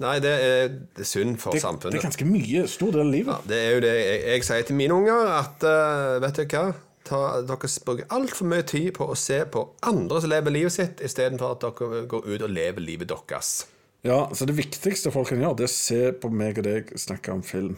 [0.00, 2.62] Nei, det er, det er synd for Det, det er ganske mye.
[2.70, 3.32] Stor del av livet.
[3.34, 6.54] Ja, det er jo det jeg, jeg sier til mine unger, at uh, vet du
[6.54, 6.70] hva?
[7.10, 11.02] Ta, dere bruker altfor mye tid på å se på andre som lever livet sitt,
[11.04, 13.54] istedenfor at dere går ut og lever livet deres.
[14.06, 16.92] Ja, så det viktigste folk kan gjøre, det er å se på meg og deg
[17.00, 17.76] snakke om film.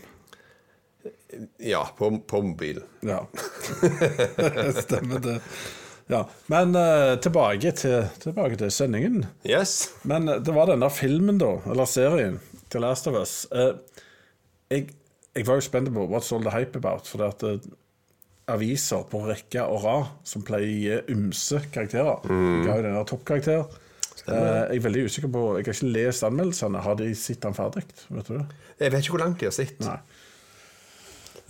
[1.59, 2.85] Ja, på, på mobilen.
[3.01, 3.25] Ja.
[4.85, 5.39] Stemmer det.
[6.13, 6.27] Ja.
[6.53, 9.23] Men uh, tilbake, til, tilbake til sendingen.
[9.49, 9.93] Yes.
[10.03, 13.37] Men eh, det var den der filmen, da, eller serien, til Last of Us.
[13.51, 13.79] Uh,
[14.71, 14.91] jeg,
[15.35, 17.63] jeg var jo spent på what's all the hype about, for at eh,
[18.53, 23.81] aviser på rekke og rad som pleier å gi ymse karakterer, ga jo denne toppkarakter.
[24.27, 26.83] Eh, jeg er veldig usikker på Jeg har ikke lest anmeldelsene.
[26.85, 27.87] Har de sett den ferdig?
[28.09, 28.45] Vet du det?
[28.79, 29.81] Jeg vet ikke hvor langt de har sett.
[29.87, 29.99] Nei.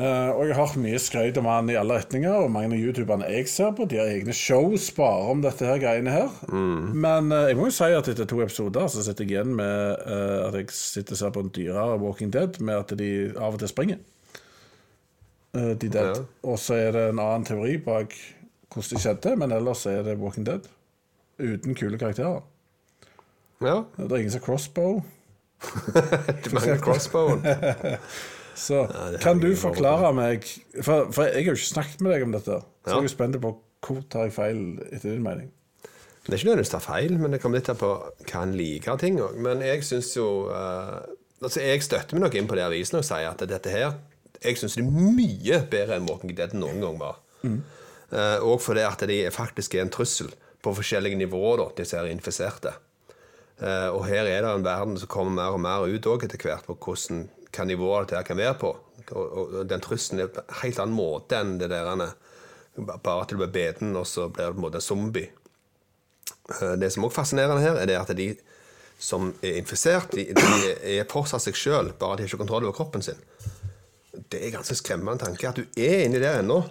[0.01, 2.81] Uh, og jeg har hørt mye skryt om han i alle retninger, og mange av
[2.81, 6.33] youtuberne jeg ser på, de har egne shows bare om dette her greiene her.
[6.49, 10.07] Men uh, jeg må jo si at etter to episoder så sitter jeg igjen med
[10.09, 13.53] uh, at jeg sitter og ser på en dyrere Walking Dead med at de av
[13.53, 14.01] og til springer.
[15.53, 16.17] De dead.
[16.17, 16.23] Ja.
[16.49, 18.15] Og så er det en annen teori bak
[18.73, 20.65] hvordan det skjedde, men ellers er det Walking Dead.
[21.37, 22.41] Uten kule karakterer.
[23.67, 23.79] Ja.
[23.97, 25.03] Det er ingen som crossbow.
[26.43, 27.45] Du mangler crossbowen.
[28.63, 30.13] Så det kan du forklare bra.
[30.13, 30.45] meg
[30.85, 32.59] for, for jeg har jo ikke snakket med deg om dette.
[32.85, 32.99] Så Ja.
[33.01, 34.59] jeg er spent på hvor tar jeg feil,
[34.93, 35.49] etter din mening.
[36.23, 37.89] Det er ikke nødvendigvis ta feil, men det kommer litt an på
[38.29, 39.39] hva en liker ting òg.
[39.43, 41.01] Men jeg syns jo uh,
[41.43, 43.97] Altså, jeg støtter meg nok inn på det avisen og sier at dette her
[44.45, 47.17] Jeg syns det er mye bedre enn Walking Dead noen gang var.
[47.43, 50.29] Eh, og fordi at de faktisk er en trussel
[50.63, 52.75] på forskjellige nivåer, da, disse her infiserte.
[53.63, 56.41] Eh, og her er det en verden som kommer mer og mer ut òg etter
[56.43, 58.73] hvert, på hvordan, hva nivået dette kan være på.
[59.13, 61.89] Og, den trusselen er på en helt annen måte enn det der
[62.73, 65.29] Bare at du blir beten, og så blir du på en måte en zombie.
[66.61, 68.31] Eh, Det som også er fascinerende her, er det at de
[69.03, 72.77] som er infisert, de, de er fortsatt seg sjøl, bare de har ikke kontroll over
[72.77, 73.19] kroppen sin.
[74.31, 76.63] Det er ganske skremmende tanke at du er inni der ennå,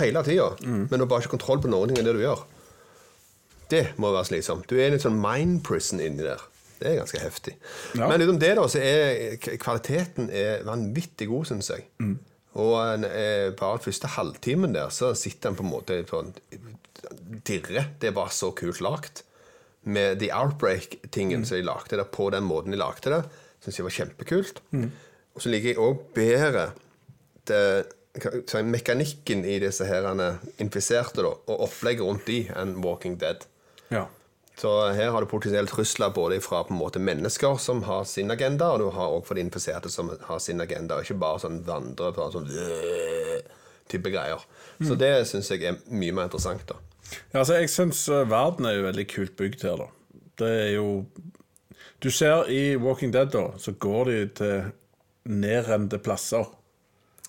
[0.00, 2.42] hele tida, men du har bare ikke kontroll på noen ting av det du gjør.
[3.70, 4.66] Det må være slitsomt.
[4.70, 6.42] Du er en sånn mind prison inni der.
[6.80, 7.54] Det er ganske heftig.
[7.92, 8.08] Ja.
[8.08, 11.84] Men utenom det, da, så er kvaliteten er vanvittig god, syns jeg.
[12.60, 16.22] Og en, eh, bare den første halvtimen der, så sitter en på en måte på
[16.24, 16.32] en
[17.46, 17.84] dirre.
[18.00, 19.22] Det var så kult lagt.
[19.84, 23.22] Med The Outbreak-tingen som de lagde det på den måten de lagde det,
[23.64, 24.60] syns jeg var kjempekult.
[25.36, 26.70] Og så liker jeg òg bedre
[27.48, 27.62] det,
[28.50, 30.08] så mekanikken i disse her
[30.58, 33.46] infiserte, da, og opplegget rundt de, enn Walking Dead.
[33.90, 34.06] Ja.
[34.60, 38.30] Så her har du potensielt trusler både fra på en måte mennesker som har sin
[38.30, 41.40] agenda, og du har også for de infiserte som har sin agenda, og ikke bare
[41.40, 43.38] sånn vandre på sånn øh,
[43.88, 44.44] type greier.
[44.84, 46.76] Så det syns jeg er mye mer interessant, da.
[47.32, 49.88] Ja, altså, jeg syns verden er jo veldig kult bygd her, da.
[50.40, 50.86] Det er jo
[52.00, 54.70] Du ser i Walking Dead, da, så går de til
[55.28, 56.46] nedrende plasser.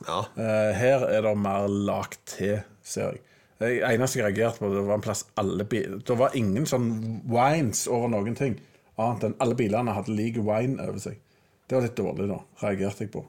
[0.08, 0.22] Ja.
[0.36, 3.24] Eh, her er det mer lagt til, ser jeg.
[3.62, 6.88] Det eneste jeg reagerte på, det var en plass alle biler Det var ingen sånn
[7.30, 8.56] wines over noen ting,
[8.98, 11.20] annet enn alle bilene hadde lik wine over seg.
[11.68, 13.24] Det var litt dårlig, da, reagerte jeg på.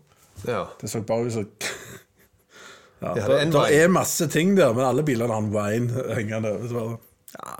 [0.49, 0.65] ja.
[0.81, 1.45] Det så bare ut som
[3.03, 6.57] ja, Ja, det, det er masse ting der, men alle bilene har en wine hengende
[6.57, 6.73] over.
[6.73, 7.37] seg.
[7.37, 7.55] ja,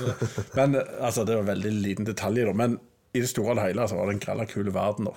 [0.58, 2.54] men altså, det var veldig liten detalj, da.
[2.56, 2.78] Men
[3.14, 5.16] i det store og hele så var det en gralla kul verden, da.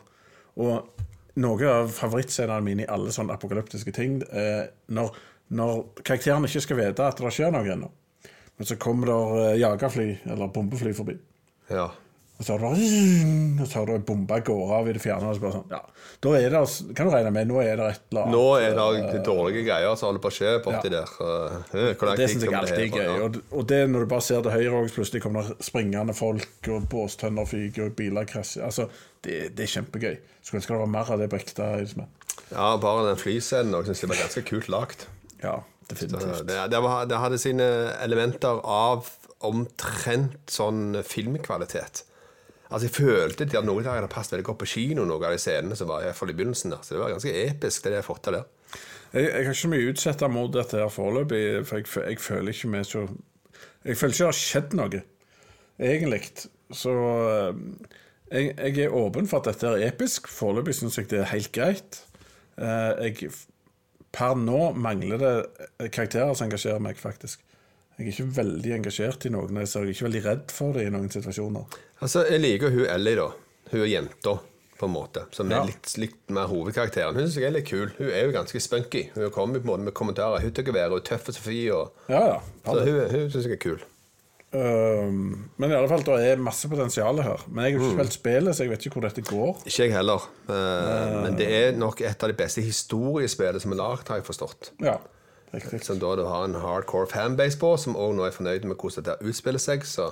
[0.63, 1.03] Og
[1.43, 5.13] noe av favorittscenene mine i alle sånne apokalyptiske ting er når,
[5.49, 7.89] når karakterene ikke skal vite at det skjer noe ennå.
[8.57, 11.17] Men så kommer det eh, jagerfly eller bombefly forbi.
[11.69, 11.89] ja.
[12.33, 15.01] Og så har du bare Og så har du en bombe går av i det
[15.03, 15.35] fjerne.
[15.37, 15.79] Så sånn, ja,
[16.19, 18.33] da er det, altså- kan du regne med nå er det et eller annet.
[18.33, 20.89] Nå er det dårlige greier som holder på å skje borti Ja.
[20.89, 21.07] der.
[21.21, 23.21] Uh, Det syns jeg alltid er gøy.
[23.23, 26.49] Og, og det når du bare ser til høyre, òg, plutselig kommer det springende folk,
[26.67, 28.65] og båstønner fyker, og biler krasjer.
[28.65, 28.89] Altså,
[29.23, 30.17] det, det er kjempegøy.
[30.41, 32.07] Skulle ønske det var mer av det på ekte.
[32.51, 35.07] Ja, bare den flyscenen òg syns jeg var ganske kult lagt.
[35.43, 35.57] Ja,
[35.89, 36.47] definitivt.
[36.47, 37.67] Det, det, var, det hadde sine
[38.03, 39.09] elementer av
[39.43, 42.05] omtrent sånn filmkvalitet.
[42.73, 45.41] Altså Jeg følte at noen der hadde passet veldig godt på kino, noen av de
[45.41, 46.71] scenene som var i begynnelsen.
[46.73, 48.47] der Så det var ganske episk, det de har fått til der.
[49.13, 52.23] Jeg, jeg har ikke så mye å utsette mot dette her foreløpig, for jeg, jeg
[52.23, 53.03] føler ikke vi så
[53.83, 55.01] Jeg føler ikke det har skjedd noe,
[55.91, 56.21] egentlig.
[56.73, 56.95] Så
[57.29, 57.61] eh,
[58.31, 60.31] jeg, jeg er åpen for at dette er episk.
[60.31, 61.99] Foreløpig syns jeg det er helt greit.
[62.57, 63.29] Eh, Jeg
[64.13, 67.41] per nå mangler det eh, karakterer som engasjerer meg, faktisk.
[67.97, 70.87] Jeg er ikke veldig engasjert i noen, så jeg er ikke veldig redd for det
[70.87, 71.77] i noen situasjoner.
[72.01, 73.29] Altså, Jeg liker hun Ellie, da.
[73.71, 74.33] Hun er jenta,
[74.79, 75.25] på en måte.
[75.33, 77.15] Som er litt, litt mer hovedkarakteren.
[77.15, 77.93] Hun synes jeg er litt kul.
[77.99, 79.05] Hun er jo ganske spunky.
[79.13, 80.41] Hun kommer på en måte med kommentarer.
[80.43, 81.69] Hun tykker være og tøffe Sofie.
[81.73, 81.93] Og...
[82.09, 82.39] Ja, ja.
[82.65, 83.81] Så hun, hun syns jeg er kul.
[84.53, 87.41] Øhm, men i alle fall, det er masse potensial her.
[87.49, 89.63] Men jeg har ikke spilt spillet, så jeg vet ikke hvor dette går.
[89.65, 90.27] Ikke jeg heller.
[90.47, 94.27] Eh, Men det er nok et av de beste historiespillene som er lagd, har jeg
[94.29, 94.71] forstått.
[94.83, 94.97] Ja,
[95.53, 95.81] riktig.
[95.87, 99.03] Som da du har en hardcore fanbase på, som òg nå er fornøyd med hvordan
[99.09, 99.85] dette utspiller seg.
[99.89, 100.11] Så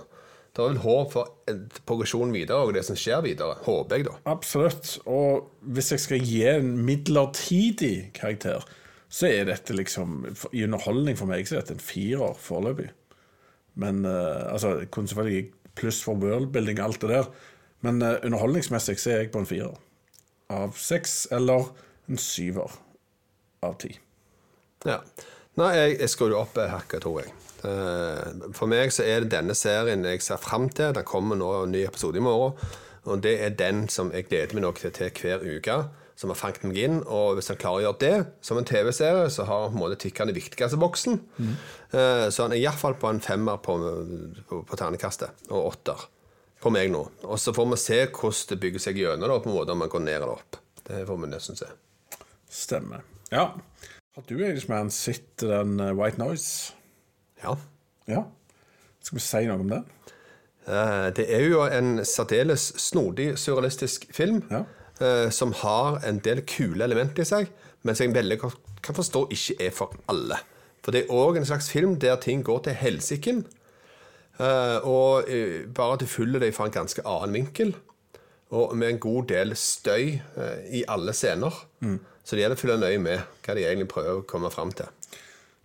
[0.52, 1.30] det er vel håp for
[1.88, 3.56] progresjon videre, og det som skjer videre.
[3.64, 4.18] Håper jeg, da.
[4.34, 4.98] Absolutt.
[5.06, 8.66] Og hvis jeg skal gi en midlertidig karakter,
[9.12, 10.26] så er dette liksom
[10.56, 12.90] I underholdning for meg så er dette en firer foreløpig.
[13.80, 17.30] Men uh, altså, kunne selvfølgelig pluss for worldbuilding og alt det der.
[17.82, 19.78] Men uh, underholdningsmessig så er jeg på en firer
[20.52, 21.70] av seks, eller
[22.12, 22.74] en syver
[23.64, 23.94] av ti.
[24.88, 25.00] Ja.
[25.60, 27.32] Nei, jeg, jeg skrur opp hakket, tror jeg.
[27.68, 30.94] Eh, For meg så er det denne serien jeg ser fram til.
[30.96, 32.56] Den kommer nå en ny episode i morgen.
[33.10, 35.78] Og det er den som jeg gleder meg nok til, til hver uke.
[36.22, 37.00] Som har fanget meg inn.
[37.10, 39.82] Og hvis han klarer å gjøre det som en TV-serie, så har han på en
[39.82, 41.16] måte tikka den viktigste boksen.
[41.42, 41.54] Mm.
[42.30, 43.74] Så han er iallfall på en femmer på,
[44.52, 45.34] på, på ternekastet.
[45.50, 46.04] Og åtter
[46.62, 47.02] på meg nå.
[47.26, 49.82] Og så får vi se hvordan det bygger seg gjennom, da, på en måte om
[49.82, 50.60] man går ned eller opp.
[50.86, 51.70] Det får vi nesten se.
[52.52, 53.02] Stemmer.
[53.32, 53.48] Ja.
[54.16, 56.76] Har du Irishman sett den eh, White Noise?
[57.42, 57.56] Ja.
[58.12, 58.26] Ja.
[59.02, 59.86] Skal vi si noe om den?
[60.68, 64.66] Eh, Det er jo en særdeles snodig, surrealistisk film Ja.
[65.02, 67.50] Eh, som har en del kule elementer i seg,
[67.84, 70.38] men som jeg veldig godt kan forstå ikke er for alle.
[70.82, 73.44] For det er òg en slags film der ting går til helsiken,
[74.40, 77.76] eh, og eh, bare at du følger det fra en ganske annen vinkel,
[78.52, 80.18] og med en god del støy
[80.76, 81.56] i alle scener.
[82.20, 84.90] Så det gjelder å følge nøye med hva de egentlig prøver å komme fram til.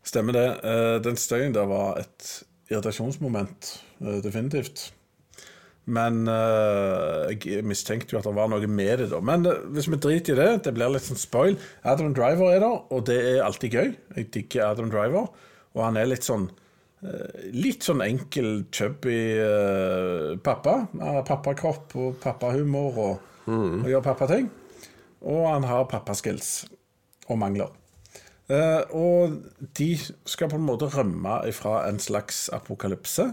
[0.06, 0.44] Stemmer det.
[1.02, 2.28] Den støyen der var et
[2.70, 3.72] irritasjonsmoment,
[4.22, 4.92] definitivt.
[5.86, 9.20] Men uh, jeg mistenkte jo at det var noe med det, da.
[9.22, 11.58] Men uh, hvis vi driter i det, det blir litt sånn spoil.
[11.86, 13.92] Adam Driver er der, og det er alltid gøy.
[14.16, 15.30] Jeg digger Adam Driver.
[15.76, 19.20] Og han er litt sånn uh, Litt sånn enkel, chubby
[20.42, 20.78] pappa.
[20.96, 24.50] Han har pappakropp og pappahumor og, og gjør pappating.
[25.22, 26.64] Og han har pappaskills
[27.30, 27.70] og mangler.
[28.94, 29.36] Og
[29.78, 33.30] de skal på en måte rømme fra en slags apokalypse.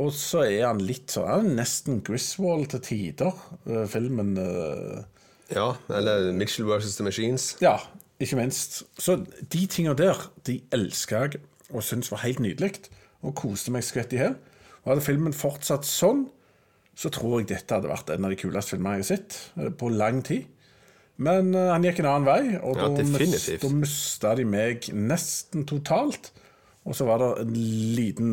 [0.00, 3.34] Og så er han litt sånn Han er nesten Griswold til tider,
[3.68, 4.36] eh, filmen.
[4.38, 5.04] eh,
[5.54, 7.56] Ja, eller Mitchell versus The Machines.
[7.60, 7.78] ja,
[8.18, 8.82] ikke minst.
[8.98, 12.88] Så de tinga der, de elska jeg og syntes var helt nydelig.
[13.22, 14.36] Og koste meg skvett i hjel.
[14.84, 16.26] Og hadde filmen fortsatt sånn,
[16.94, 19.70] så tror jeg dette hadde vært en av de kuleste filmene jeg har sett eh,
[19.70, 20.46] på lang tid.
[21.16, 26.32] Men uh, han gikk en annen vei, og Ja, da mista de meg nesten totalt.
[26.84, 27.54] Og så var det en
[27.94, 28.32] liten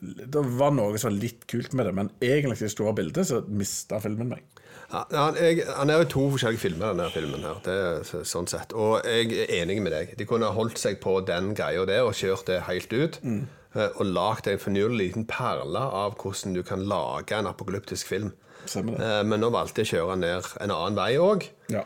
[0.00, 3.42] Det var noe som var litt kult med det, men egentlig i store bildet så
[3.46, 4.46] mista filmen meg.
[4.90, 7.60] Ja, han, jeg, han er jo to forskjellige filmer, denne filmen her.
[7.62, 8.72] Det sånn sett.
[8.74, 10.14] Og jeg er enig med deg.
[10.18, 13.20] De kunne holdt seg på den greia der og kjørt det helt ut.
[13.22, 13.44] Mm.
[13.76, 18.32] Og lagd en fornyelig liten perle av hvordan du kan lage en apokalyptisk film.
[18.74, 21.46] Eh, Men nå valgte jeg å kjøre ned en annen vei òg.
[21.70, 21.84] Ja.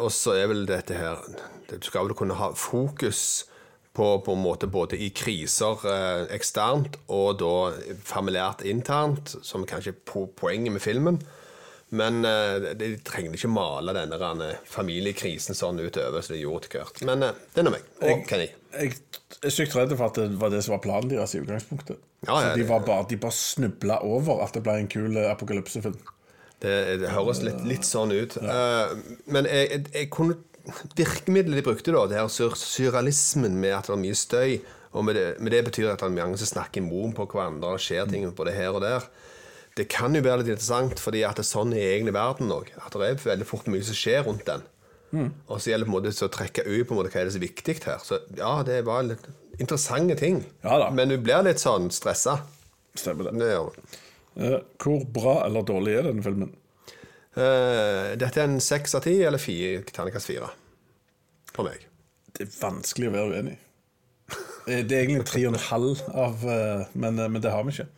[0.00, 1.18] Og så er vel dette her
[1.68, 3.44] Du skal vel kunne ha fokus
[3.98, 7.54] på, på en måte både i kriser eh, eksternt og da
[8.06, 11.18] familiært internt, som kanskje er po poenget med filmen.
[11.88, 16.76] Men eh, de trenger ikke male denne rene familiekrisen sånn utover som de gjorde til
[16.76, 17.00] Kurt.
[17.08, 17.88] Men eh, det er nå meg.
[18.04, 18.50] Og Kenny.
[18.76, 18.92] Jeg
[19.40, 22.04] er sykt redd for at det var det som var planen deres i utgangspunktet.
[22.26, 25.30] Ja, ja, de, var bare, de bare snubla over at det ble en kul eh,
[25.32, 25.98] apokalypsefilm.
[26.58, 28.36] Det, det høres litt, litt sånn ut.
[28.42, 28.94] Eh,
[29.30, 30.36] men jeg, jeg, jeg kunne
[30.98, 34.58] Virkemidlet de brukte, da, det her surrealismen med at det er mye støy,
[34.96, 37.28] og med det, med det betyr at det er mange som snakker i munnen på
[37.28, 39.08] hverandre, og skjer ting både her og der.
[39.78, 42.72] Det kan jo være litt interessant, fordi at det er sånn i egentlig verden òg.
[42.82, 44.64] At det er veldig fort mye som skjer rundt den.
[45.48, 47.28] Og så gjelder det på en måte å trekke ut på en måte hva er
[47.28, 48.00] det som er viktig her.
[48.04, 49.28] Så ja, det var litt
[49.58, 50.42] interessante ting.
[50.64, 50.90] Ja.
[50.94, 52.40] Men du blir litt sånn stressa.
[52.98, 53.38] Stemmer det.
[53.40, 53.94] Det.
[54.38, 56.52] Eh, hvor bra eller dårlig er denne filmen?
[57.36, 60.48] Eh, dette er en seks av ti, eller fire, terningkast fire.
[61.52, 61.84] For meg.
[62.34, 63.60] Det er vanskelig å være uenig i.
[64.68, 67.74] Eh, Det er egentlig tre og en halv av eh, men, men det har vi
[67.76, 67.88] ikke.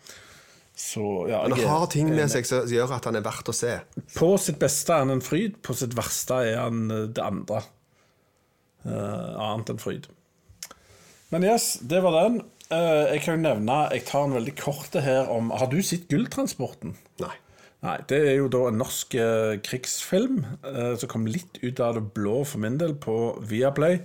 [0.81, 3.75] Så ja, han har ting med seg som gjør at han er verdt å se.
[4.15, 7.61] På sitt beste er han en fryd, på sitt verste er han det andre.
[8.87, 10.09] Uh, annet enn fryd.
[11.35, 12.41] Men yes, det var den.
[12.71, 16.05] Uh, jeg kan jo nevne Jeg tar en veldig korte her om Har du sett
[16.09, 16.95] Gulltransporten?
[17.21, 17.33] Nei.
[17.81, 21.95] Nei, det er jo da en norsk eh, krigsfilm eh, som kom litt ut av
[21.97, 23.15] det blå for min del på
[23.49, 24.03] Viaplay.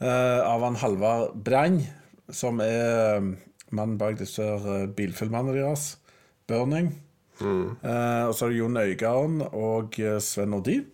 [0.00, 1.82] eh, av han Halvard Brang,
[2.32, 3.28] som er eh,
[3.76, 5.98] mannen bak disse eh, bilfilmene deres.
[6.48, 6.94] 'Burning'.
[7.84, 10.84] Eh, og så er det Jon Øigarden og Sven Nordin.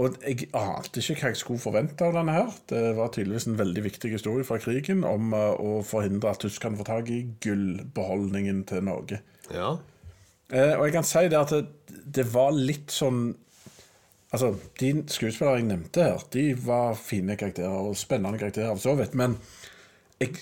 [0.00, 2.52] Og jeg ante ikke hva jeg skulle forvente av denne her.
[2.70, 6.88] Det var tydeligvis en veldig viktig historie fra krigen om å forhindre at tyskerne får
[6.88, 9.18] tak i gullbeholdningen til Norge.
[9.52, 9.74] Ja.
[10.50, 13.30] Eh, og jeg kan si det at det, det var litt sånn
[14.30, 19.16] Altså, de skuespillere jeg nevnte her, de var fine karakterer og spennende karakterer, så vidt.
[19.18, 19.32] Men
[20.22, 20.36] jeg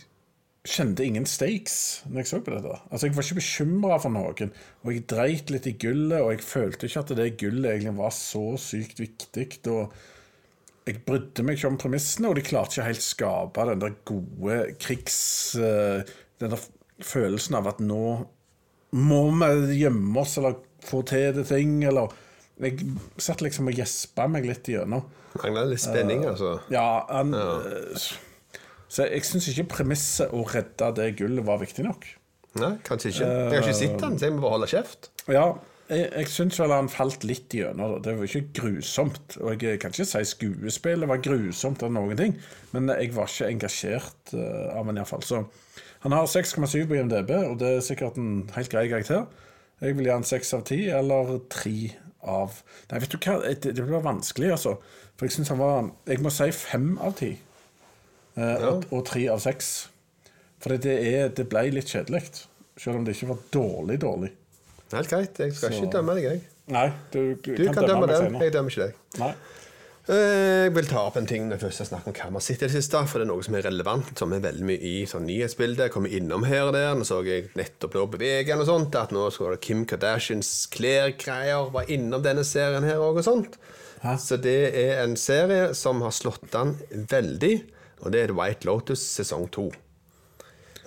[0.68, 2.74] kjente ingen stakes når jeg så på dette.
[2.90, 4.52] Altså, Jeg var ikke bekymra for noen.
[4.84, 8.12] Og jeg dreit litt i gullet, og jeg følte ikke at det gullet egentlig var
[8.12, 9.48] så sykt viktig.
[9.72, 9.96] Og
[10.88, 14.58] jeg brydde meg ikke om premissene, og de klarte ikke helt skape den der gode
[14.84, 15.20] krigs...
[15.56, 16.04] eh,
[16.38, 16.60] Den der
[17.02, 18.02] følelsen av at nå
[18.96, 22.14] må vi gjemme oss eller få til det ting, eller
[22.58, 22.88] Jeg
[23.22, 25.04] satt liksom og gjespa meg litt igjennom.
[25.38, 26.56] Mangla litt spenning, altså.
[26.74, 28.06] Ja, han eh,
[28.90, 32.08] Så jeg syns ikke premisset å redde det gullet var viktig nok.
[32.58, 33.28] Nei, kanskje ikke.
[33.28, 35.10] Jeg har ikke sett den, så jeg må bare holde kjeft.
[35.30, 35.44] Ja,
[35.88, 37.94] jeg, jeg syns vel han falt litt igjennom.
[37.94, 38.00] da.
[38.04, 39.38] Det var ikke grusomt.
[39.38, 42.36] Og jeg kan ikke si skuespillet var grusomt eller noen ting,
[42.74, 45.24] men jeg var ikke engasjert uh, av han iallfall.
[45.24, 45.44] Så
[46.04, 49.26] han har 6,7 på IMDb, og det er sikkert en helt grei karakter.
[49.80, 51.74] Jeg vil gi han 6 av 10, eller 3
[52.28, 52.56] av
[52.90, 54.76] Nei, vet du hva, det, det blir vanskelig, altså.
[55.18, 57.28] For jeg syns han var Jeg må si 5 av 10.
[58.38, 59.70] eh, og, og 3 av 6.
[60.62, 62.24] For det, er, det ble litt kjedelig.
[62.78, 64.32] Selv om det ikke var dårlig, dårlig.
[64.92, 65.38] Helt greit.
[65.38, 66.42] Jeg skal Så- ikke dømme deg, jeg.
[66.68, 68.94] Nei, du, Du kan, dømme dømme den, jeg dømmer ikke deg.
[69.22, 69.30] Nei.
[70.08, 72.64] Eh, Jeg vil ta opp en ting når jeg først har snakket om Karma City
[72.66, 75.26] det siste, for det er noe som er relevant, som er veldig mye i sånn
[75.28, 75.90] nyhetsbildet.
[75.92, 76.94] Kommer innom her og der.
[76.96, 80.52] Nå så jeg nettopp nå på VG og sånt, at nå skal det Kim Kardashians
[80.72, 83.58] klærgreier var innom denne serien her òg og sånt.
[84.04, 84.14] Hæ?
[84.22, 87.54] Så det er en serie som har slått an veldig,
[88.04, 89.66] og det er The White Lotus sesong to.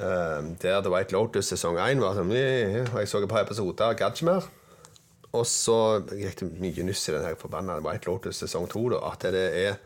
[0.02, 3.92] Eh, der The White Lotus sesong én var sånn «Eh, Jeg så et par episoder
[3.92, 4.48] av Gadgemer.
[5.34, 5.76] Og så
[6.12, 8.84] gikk det mye nyss i den her forbanna White Lotus sesong to.
[9.00, 9.78] At det er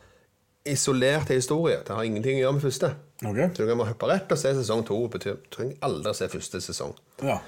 [0.65, 1.83] isolert historie.
[1.85, 2.89] Det har ingenting å gjøre med første.
[3.21, 3.49] Okay.
[3.53, 4.97] Så du kan hoppe rett og se sesong to.
[5.07, 6.95] betyr- Du trenger aldri å se første sesong.
[7.21, 7.39] Ja.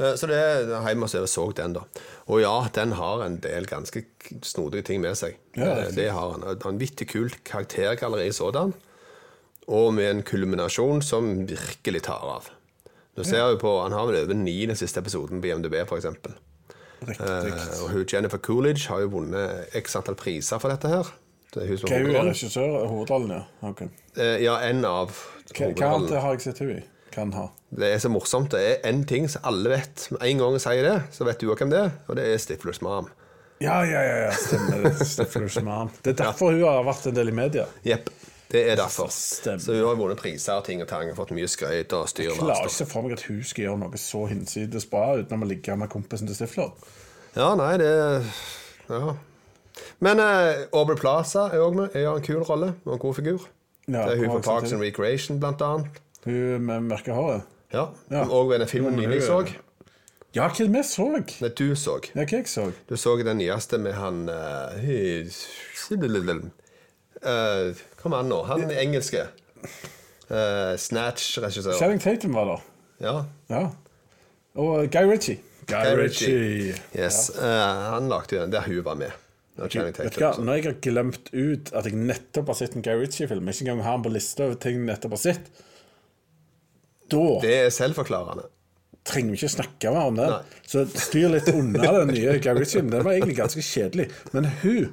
[0.00, 1.82] Eh, Så det hjemme og så den, da.
[2.26, 4.04] Og ja, den har en del ganske
[4.42, 5.36] snodige ting med seg.
[5.56, 5.94] Ja, det, riktig.
[5.96, 6.58] det har han.
[6.58, 8.74] Vanvittig kult karaktergalleri sådan.
[9.68, 12.50] Og med en kulminasjon som virkelig tar av.
[13.16, 16.06] Du ser jo på, Han har vel over ni den siste episoden på IMDb, f.eks.
[17.08, 17.52] Riktig.
[17.52, 21.12] Eh, og hun Jennifer Coolidge har jo vunnet x antall priser for dette her.
[21.54, 22.32] Det er hun som Hva er hun hovedrollen.
[22.34, 22.86] regissør?
[22.90, 23.68] Hovedrollen, ja.
[23.70, 23.88] Okay.
[24.16, 25.12] Eh, Ja, en av
[25.54, 26.84] Hva, hva annet har jeg sett henne i?
[27.14, 27.44] Kan ha.
[27.70, 28.50] Det er så morsomt.
[28.50, 30.08] Det er én ting som alle vet.
[30.10, 32.24] Med en gang jeg sier det, så vet du òg hvem det er, og det
[32.32, 33.06] er Stiflers mom.
[33.62, 34.30] Ja, ja, ja, ja.
[34.34, 34.88] stemmer.
[34.98, 35.92] Stifler's mom.
[36.02, 37.68] Det er derfor hun har vært en del i media.
[37.86, 38.10] Jepp.
[38.54, 39.10] Det er derfor.
[39.10, 39.58] Stemmer.
[39.58, 42.28] Så hun har vunnet priser og ting og tang og fått mye skryt og styr.
[42.30, 45.42] Jeg klarer ikke å for meg at hun skal gjøre noe så hinsides bra uten
[45.42, 46.70] å ligge med kompisen til Stifler.
[47.34, 47.90] Ja, nei, det
[48.88, 49.16] Ja.
[49.98, 51.94] Men eh, Aubrey Plaza er òg med.
[51.98, 53.48] Jeg har en kul rolle og en god figur.
[53.88, 55.98] Ja, det er hun fra Parks and Recreation, blant annet.
[56.24, 57.42] Hun med mørke håret.
[57.72, 57.88] Ja.
[58.10, 58.22] Ja.
[58.30, 59.40] Og den filmen Men nylig så.
[60.34, 61.08] Ja, hva vi så?
[61.42, 61.98] Nei, du så.
[62.14, 62.68] Ja, hva jeg så?
[62.88, 64.78] Du så den nyeste med han uh,
[67.24, 68.42] uh, Kom an nå.
[68.50, 69.24] Han engelske.
[70.28, 71.78] Uh, Snatch-regissør.
[71.80, 72.70] Channing Tatum var der.
[73.00, 73.16] Ja.
[73.48, 73.64] Ja.
[74.60, 75.40] Og Guy Ritchie.
[75.66, 76.74] Guy, Ritchie.
[76.96, 77.30] Yes.
[77.30, 77.44] Eh,
[77.94, 79.14] han lagde den der hun var med.
[79.56, 79.70] Når
[80.02, 80.32] Vet hva.
[80.42, 83.84] Når jeg har glemt ut at jeg nettopp har sett en Guy Ritchie-film, ikke engang
[83.86, 85.48] har han på lista over ting jeg nettopp har sett,
[87.12, 88.48] da Det er selvforklarende.
[89.04, 90.26] trenger vi ikke snakke mer om det.
[90.32, 90.60] Nei.
[90.66, 92.82] Så styr litt unna den nye Guy Ritchie.
[92.82, 94.10] Den var egentlig ganske kjedelig.
[94.32, 94.92] Men hun,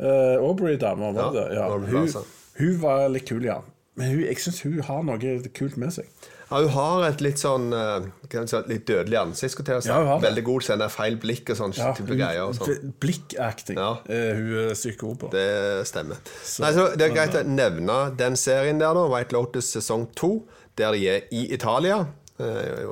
[0.00, 1.46] uh, Aubrey-dama, var det?
[1.56, 2.12] Ja, Ja, hun,
[2.58, 3.60] hun var litt kul, ja.
[3.98, 6.06] Men hun, jeg syns hun har noe kult med seg.
[6.48, 8.06] Ja, hun har et litt sånn eh,
[8.48, 9.52] si, litt dødelig ansikt.
[9.52, 9.90] skulle jeg si.
[9.90, 10.14] Ja.
[10.22, 12.46] Veldig god til å sende feil blikk og sånn Ja, type greier.
[12.46, 12.94] Og sånn.
[13.02, 13.90] Blikkacting Ja.
[14.08, 15.30] er hun syk god på.
[15.34, 16.16] Det stemmer.
[16.62, 19.04] Nei, så Det er greit å nevne den serien der, da.
[19.12, 20.46] White Lotus sesong to,
[20.78, 22.06] der de er i Italia.
[22.40, 22.86] Eh,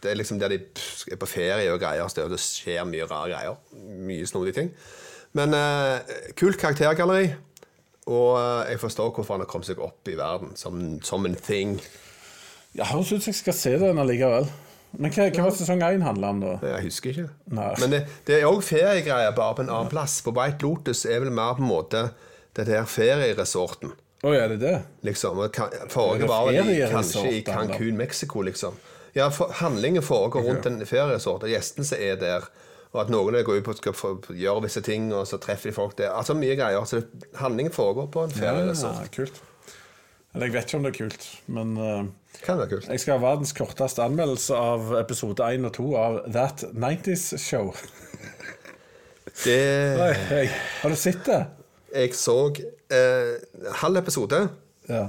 [0.00, 0.60] Det er liksom der de
[1.10, 3.56] er på ferie og greier, så det skjer mye rare greier.
[4.08, 4.70] Mye snodige ting.
[5.38, 7.32] Men eh, kult karaktergalleri.
[8.10, 11.38] Og eh, jeg forstår hvorfor han har kommet seg opp i verden som, som en
[11.38, 11.78] thing.
[12.72, 14.48] Jeg høres ut som jeg skal se den allikevel.
[14.92, 16.52] Men hva, hva var sesong én handla om, da?
[16.68, 17.30] Jeg husker ikke.
[17.56, 17.70] Nei.
[17.80, 20.18] Men det, det er òg feriegreier, bare på en annen plass.
[20.24, 22.02] På White Lotus er vel mer på en måte
[22.52, 23.94] dette her ferieresorten.
[24.22, 24.74] Å, er det det?
[25.08, 25.40] Liksom.
[25.40, 27.40] Og Er Forrige det var vel kanskje i?
[27.46, 28.76] Cancún, Mexico, liksom.
[29.16, 32.46] Ja, for, handlingen foregår rundt en ferieresort, og gjestene som er der.
[32.92, 35.76] Og at noen går ut på skal få gjøre visse ting, og så treffer de
[35.76, 36.10] folk der.
[36.12, 36.84] Altså mye greier.
[36.84, 38.66] Så det, handlingen foregår på en ferie.
[38.68, 39.40] Ja, kult.
[40.34, 42.04] Eller jeg vet ikke om det er kult, men uh,
[42.44, 42.86] Kan være kult.
[42.88, 47.72] jeg skal ha verdens korteste anmeldelse av episode 1 og 2 av That 90's Show.
[49.44, 49.58] Det
[50.02, 50.46] Oi, hei.
[50.82, 51.40] Har du sett det?
[51.92, 52.36] Jeg så
[52.92, 53.36] eh,
[53.82, 54.40] halv episode,
[54.88, 55.06] Ja.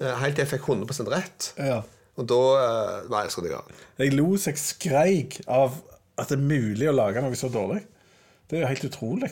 [0.00, 1.52] eh, helt til jeg fikk 100 rett.
[1.58, 1.80] ja.
[2.18, 3.70] Og da eh, Nei, jeg skrudde jeg av.
[4.02, 5.78] Jeg lo så jeg skreik av
[6.20, 7.80] at det er mulig å lage noe så dårlig.
[8.50, 9.30] Det er jo helt utrolig.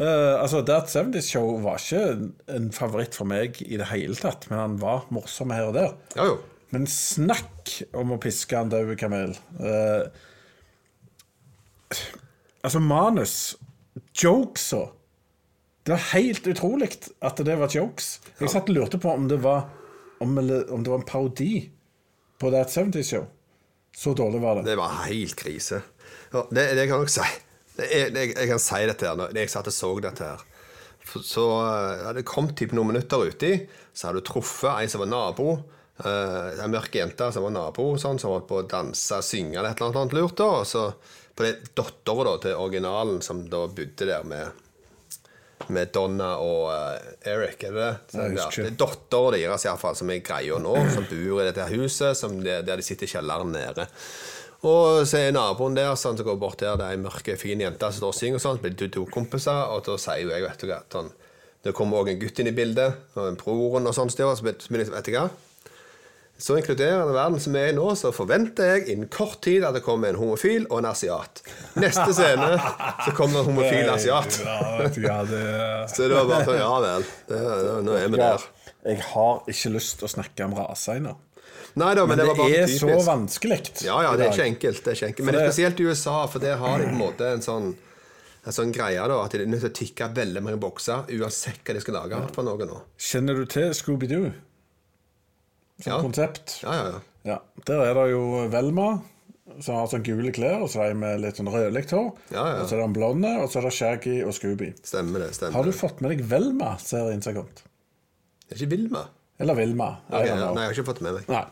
[0.00, 4.46] Uh, altså, That 70's Show var ikke en- favoritt for meg i det hele tatt,
[4.50, 5.94] men han var morsom her og der.
[6.16, 6.38] Ja jo.
[6.70, 9.34] Men snakk om å piske en død kamel.
[9.58, 10.06] Uh,
[12.62, 13.56] altså, manus,
[14.14, 14.86] jokesa
[15.84, 16.90] Det var helt utrolig
[17.24, 18.20] at det var jokes.
[18.38, 19.66] Jeg satt og lurte på om det var
[20.20, 21.70] om, om det var en parodi
[22.38, 23.26] på That 70's Show.
[23.96, 24.68] Så dårlig var det.
[24.68, 25.80] Det var helt krise.
[26.30, 27.26] Ja, det, det kan jeg nok si.
[27.76, 30.46] Det jeg, jeg kan si dette her når jeg satt og så dette her.
[31.10, 33.54] Så eh, hadde det kommet typ noen minutter uti,
[33.92, 35.58] så hadde du truffet ei som var nabo.
[36.00, 39.74] Uh, en mørk jente som var nabo, sånn, som holdt på å danse, synge eller
[39.74, 40.38] et eller annet lurt.
[40.38, 40.86] da, Og så
[41.36, 44.66] på det dattera til originalen som da bodde der med
[45.70, 48.16] med Donna og uh, Eric, er det det?
[48.16, 51.66] Jeg husker det er dattera deres iallfall, som er greia nå, som bor i dette
[51.74, 53.86] huset, som det, der de sitter i kjelleren nede.
[54.60, 57.62] Og så er naboen der sånn, som går bort der, det er ei mørk, fin
[57.62, 60.26] jente som står og synger og sånn, så blir de to kompiser, og da sier
[60.26, 61.12] jo jeg, vet du hva sånn,
[61.60, 64.36] Det kommer òg en gutt inn i bildet, og en broren og sånn, så blir
[64.36, 65.28] så vet du hva
[66.40, 69.76] så inkluderende verden som vi er i nå, så forventer jeg innen kort tid at
[69.76, 71.42] det kommer en homofil og en asiat.
[71.76, 72.54] Neste scene
[73.04, 74.38] så kommer en homofil asiat.
[75.92, 78.46] Så det var bare sånn, ja vel, det, det, nå er vi der.
[78.88, 81.12] Jeg har ikke lyst til å snakke om raser ennå.
[81.78, 83.60] Nei da, men, Men det det er så vanskelig.
[83.84, 84.82] Ja, ja, det er ikke enkelt.
[84.84, 85.26] det er ikke enkelt.
[85.26, 87.70] Men det spesielt i USA, for der har de på en måte en sånn
[88.40, 91.60] en sånn greie da, at de er nødt til å tikke veldig mange bokser uansett
[91.60, 92.78] hva de skal lage for noe nå.
[92.96, 94.30] Kjenner du til Scooby-Doo
[95.82, 95.98] som Ja.
[96.00, 96.62] konsept?
[96.62, 97.00] Ja, ja, ja.
[97.22, 99.02] Ja, Der er det jo Velma,
[99.60, 102.16] som har sånn gule klær, og så er de med litt sånn rødlikt hår.
[102.32, 102.62] Ja, ja.
[102.62, 104.72] Og så er det en blonde, og så er det Shaggy og Scooby.
[104.82, 105.34] Stemmer det.
[105.36, 107.62] stemmer Har du fått med deg Velma-serien som har kommet?
[108.48, 109.04] Det er ikke Vilma?
[109.40, 109.88] Eller Vilma?
[110.10, 110.50] Okay, ja.
[110.52, 111.30] Nei, jeg har ikke fått med meg.
[111.32, 111.44] Nei.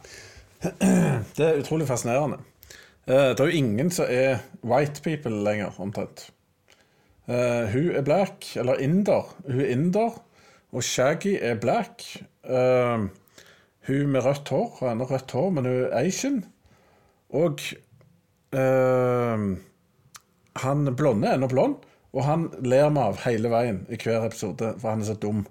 [1.38, 2.40] Det er utrolig fascinerende.
[3.08, 6.26] Eh, Det er jo ingen som er white people lenger, omtrent.
[7.28, 9.30] Eh, hun er black, eller inder.
[9.46, 10.18] Hun er inder,
[10.72, 12.04] og Shaggy er black.
[12.44, 13.08] Eh,
[13.88, 16.42] hun med rødt hår har ennå rødt hår, men hun er asian.
[17.32, 17.60] Og
[20.58, 21.74] han blonde er ennå blond,
[22.16, 25.42] og han ler vi av hele veien i hver episode, for han er så dum.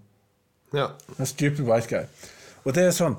[0.75, 0.87] Ja.
[1.19, 2.05] En stupid white guy.
[2.65, 3.15] Og det er sånn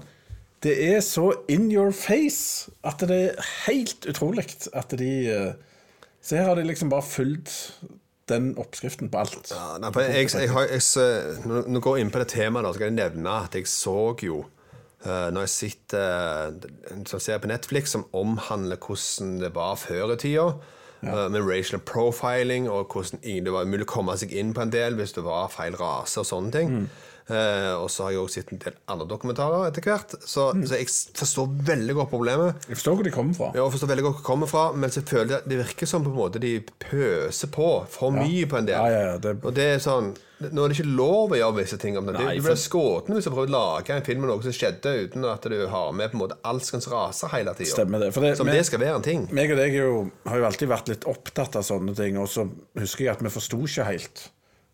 [0.62, 4.44] Det er så in your face at det er helt utrolig
[4.74, 5.12] at de
[6.20, 7.54] Se Så her har de liksom bare fulgt
[8.28, 9.52] den oppskriften på alt.
[9.54, 10.98] Ja, nei, jeg, jeg, jeg, s-
[11.46, 13.66] når når jeg går inn på det temaet, da, så kan jeg nevne at jeg
[13.66, 14.44] så jo
[15.06, 16.48] Uh, Når jeg sitter
[16.90, 20.48] uh, som ser på Netflix, som omhandler hvordan det var før i tida,
[21.06, 24.72] eh, med racial profiling, og hvordan det var mulig å komme seg inn på en
[24.74, 26.74] del hvis det var feil rase og sånne ting.
[27.28, 30.78] Eh, og så har jeg også sett en del andre dokumentarer etter hvert, så, så
[30.78, 30.86] jeg
[31.18, 32.54] forstår veldig godt problemet.
[32.70, 33.50] Jeg forstår hvor de kommer fra.
[33.52, 35.86] Ja, jeg forstår veldig godt hvor de kommer fra, men så føler jeg det virker
[35.90, 38.80] som på en måte de pøser på for mye på en del.
[38.80, 41.56] Ja, ja, ja, det- Og det er sånn Nå er det ikke lov å gjøre
[41.56, 42.12] visse ting om det.
[42.14, 44.52] Nei, du for- blir skutt hvis du prøver å lage en film om noe som
[44.54, 47.72] skjedde, uten at du har med på en måte alskens raser hele tida.
[47.74, 48.12] Stemmer det.
[48.14, 49.28] For det- Som det skal være en ting.
[49.34, 52.48] Meg og deg jo, har jo alltid vært litt opptatt av sånne ting, og så
[52.78, 54.28] husker jeg at vi forsto ikke helt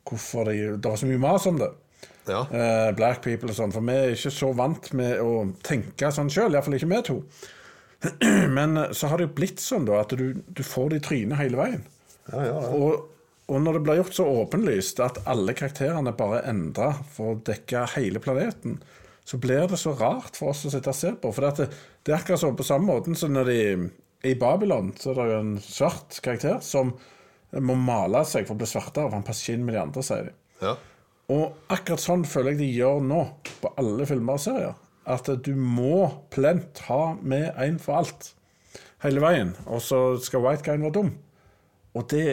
[0.07, 1.71] hvorfor de, det var så mye mas om det.
[2.29, 2.45] Ja.
[2.49, 6.33] Uh, black people og sånn, for vi er ikke så vant med å tenke sånn
[6.33, 7.19] sjøl, iallfall ikke vi to.
[8.57, 11.05] Men eh, så har det jo blitt sånn da at du, du får det i
[11.09, 11.85] trynet hele veien.
[12.35, 13.07] Og,
[13.49, 17.41] og når det blir gjort så åpenlyst at alle karakterene bare er endra for å
[17.45, 18.79] dekke hele planeten,
[19.25, 21.33] så blir det så rart for oss å sitte og se på.
[21.33, 21.69] For det,
[22.05, 23.61] det er akkurat sånn på samme måten som når de
[24.25, 26.95] i Babylon så er det jo en svart karakter som
[27.65, 30.05] må male seg for å bli svartere, for han passer ikke inn med de andre,
[30.05, 30.35] sier de.
[30.65, 30.75] Ja.
[31.33, 33.21] Og akkurat sånn føler jeg de gjør nå
[33.63, 34.75] på alle filmer og serier.
[35.09, 38.33] At du må plent ha med en for alt.
[39.05, 39.55] Hele veien.
[39.69, 41.11] Og så skal white guyen være dum.
[41.95, 42.27] Og det,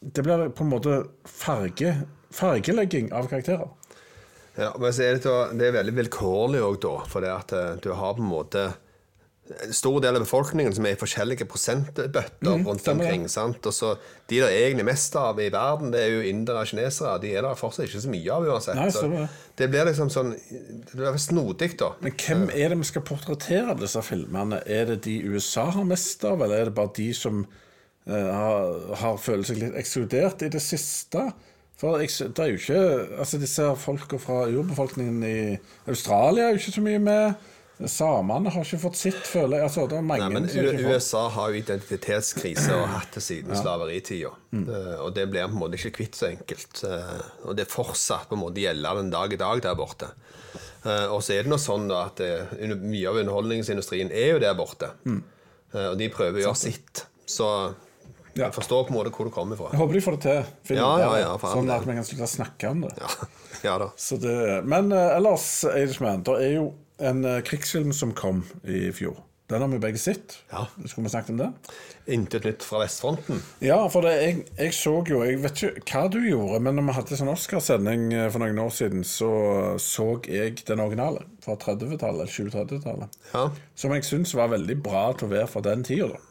[0.00, 1.94] det blir på en måte farge,
[2.34, 3.68] fargelegging av karakterer.
[4.58, 6.94] Ja, men så er det, det er veldig vilkårlig òg, da.
[7.08, 8.64] For det at eh, du har på en måte
[9.64, 13.26] en stor del av befolkningen som er i forskjellige prosentbøtter rundt omkring.
[13.32, 13.64] sant?
[13.66, 13.94] Og så
[14.28, 17.14] De det er egentlig mest av i verden, det er jo indere og kinesere.
[17.22, 18.76] De er det fortsatt ikke så mye av uansett.
[18.76, 19.24] Nei, så det.
[19.56, 21.94] det blir liksom sånn Det blir snodig, da.
[22.04, 24.60] Men hvem er det vi skal portrettere av disse filmene?
[24.66, 28.74] Er det de USA har mest av, eller er det bare de som uh, har,
[29.00, 31.30] har følt seg litt ekskludert i det siste?
[31.78, 32.80] For jeg, det er jo ikke
[33.22, 35.38] Altså, disse folka fra urbefolkningen i
[35.88, 37.48] Australia er jo ikke så mye med.
[37.86, 39.68] Samene har ikke fått sitt, føler jeg.
[39.68, 43.54] Altså, det er mange Nei, men som USA har jo identitetskrise og hatt det siden
[43.54, 44.32] slaveritida.
[44.50, 44.64] Mm.
[45.04, 46.80] Og det blir på en måte ikke kvitt så enkelt.
[46.88, 50.08] Eh, Og det fortsatt på en måte gjelder den dag i dag der borte.
[50.84, 54.40] Eh, Og så er det nå sånn da at eh, mye av underholdningsindustrien er jo
[54.42, 54.90] der borte.
[55.06, 55.22] Mm.
[55.78, 57.04] Og de prøver å gjøre sitt.
[57.28, 57.46] Så
[58.34, 58.46] Ja.
[58.48, 59.70] jeg forstår på en måte hvor det kommer fra.
[59.70, 60.42] Jeg håper de får det til.
[60.64, 62.92] filmen Ja, ja, ja, sånn at vi kan slutte å snakke om det.
[62.98, 63.08] Ja,
[63.64, 63.88] ja da.
[63.96, 69.24] Så det men ellers, Aidishman, det er jo en eh, krigsfilm som kom i fjor.
[69.48, 70.34] Den har vi begge sett.
[70.50, 70.66] Ja.
[70.84, 71.52] Skulle vi snakket om det?
[72.12, 73.40] Intet nytt fra vestfronten.
[73.64, 76.88] Ja, for det, jeg, jeg så jo Jeg vet ikke hva du gjorde, men når
[76.90, 79.30] vi hadde sånn Oscarsending eh, for noen år siden, så
[79.80, 83.18] så jeg den originale fra 30-tallet, 20-30-tallet.
[83.32, 83.46] Ja.
[83.78, 86.27] Som jeg syns var veldig bra til å være for den tida, da.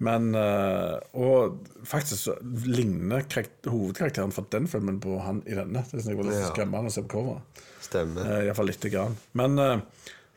[0.00, 3.26] Men eh, Og faktisk så ligner
[3.68, 5.82] hovedkarakteren for den filmen på han i denne.
[5.84, 6.50] Det synes jeg var litt Ja.
[6.54, 7.64] skremmende å se på coveret.
[7.84, 8.24] Stemmer.
[8.24, 9.16] Uh, Iallfall lite grann.
[9.36, 9.82] Men eh,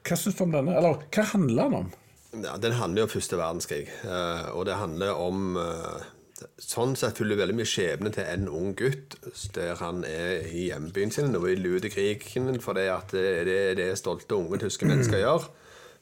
[0.03, 0.75] hva syns du om denne?
[0.75, 1.91] Eller hva handler den om?
[2.43, 6.09] Ja, Den handler jo om første verdenskrig, eh, og det handler om eh,
[6.59, 9.13] Sånn sett følger veldig mye skjebne til en ung gutt
[9.55, 13.85] der han er i hjembyen sin og i krigen For at det det er det
[14.01, 15.45] stolte unge tyske mennesker gjør.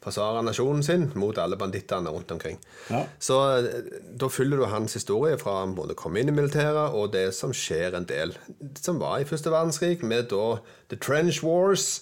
[0.01, 2.57] Forsvare nasjonen sin mot alle bandittene rundt omkring.
[2.89, 3.03] Ja.
[3.21, 7.11] Så eh, da følger du hans historie fra han både kom inn i militæret og
[7.13, 8.33] det som skjer en del
[8.81, 10.55] som var i første verdenskrig, med da
[10.89, 12.01] The Trench Wars.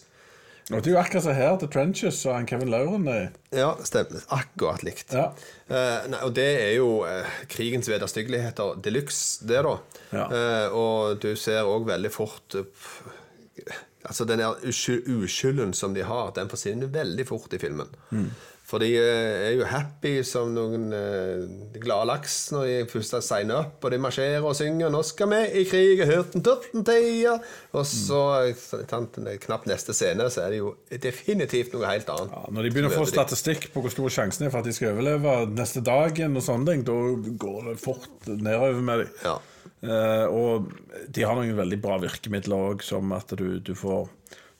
[0.69, 3.71] Og Det er jo akkurat så her, The Trenches og han Kevin Lauren er Ja,
[3.83, 4.21] stemmer.
[4.29, 5.15] Akkurat likt.
[5.17, 5.31] Ja.
[5.65, 9.75] Eh, nei, og det er jo eh, krigens vederstyggeligheter de luxe, det, da.
[10.13, 10.27] Ja.
[10.29, 13.79] Eh, og du ser òg veldig fort eh,
[14.09, 17.91] Altså, den der uskylden som de har, den forsvinner veldig fort i filmen.
[18.09, 18.31] Mm.
[18.69, 23.23] For de eh, er jo happy som noen eh, glade laks når de først har
[23.25, 27.39] signet opp, og de marsjerer og synger 'Nå skal vi i krig, hørten tørten teia'.
[27.73, 28.53] Og så,
[28.89, 29.39] Mm.
[29.41, 32.29] knapt neste scene, så er det jo definitivt noe helt annet.
[32.31, 34.73] ja, Når de begynner å få statistikk på hvor stor sjansen er for at de
[34.73, 36.91] skal overleve neste dagen, og sånne ting, da
[37.37, 39.09] går det fort nedover med dem.
[39.23, 39.37] Ja.
[39.83, 40.71] Eh, og
[41.07, 44.09] de har noen veldig bra virkemidler òg, som at du, du, får,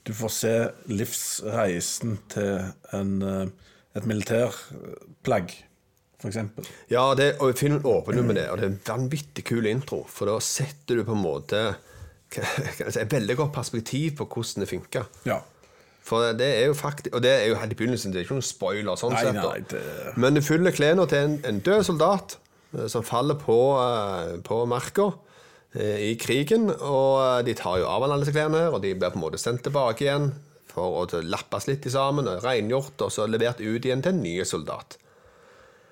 [0.08, 0.54] du får se
[0.92, 5.52] livsreisen til en, eh, et militærplagg,
[6.20, 6.40] f.eks.
[6.92, 10.04] Ja, det, og filmen åpner med det, og det er en vanvittig kul intro.
[10.12, 11.62] For da setter du på en måte
[12.34, 15.08] si, et veldig godt perspektiv på hvordan det funker.
[15.28, 15.40] Ja.
[16.10, 18.38] For det er jo faktisk Og det er jo helt i begynnelsen, det er ikke
[18.40, 18.96] noen spoiler.
[18.98, 22.49] sånn Nei, sett nei, det- Men du fyller klærne til en, en død soldat eh,
[22.88, 25.12] som faller på, eh, på marka
[25.74, 26.70] eh, i krigen.
[26.70, 29.42] Og eh, de tar jo av alle disse klærne, og de blir på en måte
[29.42, 30.32] sendt tilbake igjen
[30.70, 34.36] for å lappes litt sammen, og rengjort, og så levert ut igjen til en ny
[34.46, 35.00] soldat.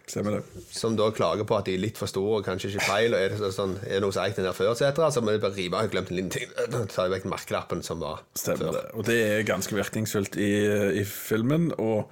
[0.08, 0.62] Stemmer det.
[0.72, 3.12] Som da klager på at de er litt for store og kanskje ikke feil.
[3.12, 5.02] Og er det, sånn, er det noe som er der før, etc.
[5.12, 5.90] Så må de bare rive av.
[5.92, 6.54] glemt en liten ting.
[6.94, 8.78] Ta vekk merkelappen som var Stemmer før.
[8.78, 8.86] det.
[8.96, 10.54] Og det er ganske virkningsfullt i,
[11.02, 11.74] i filmen.
[11.76, 12.08] Og,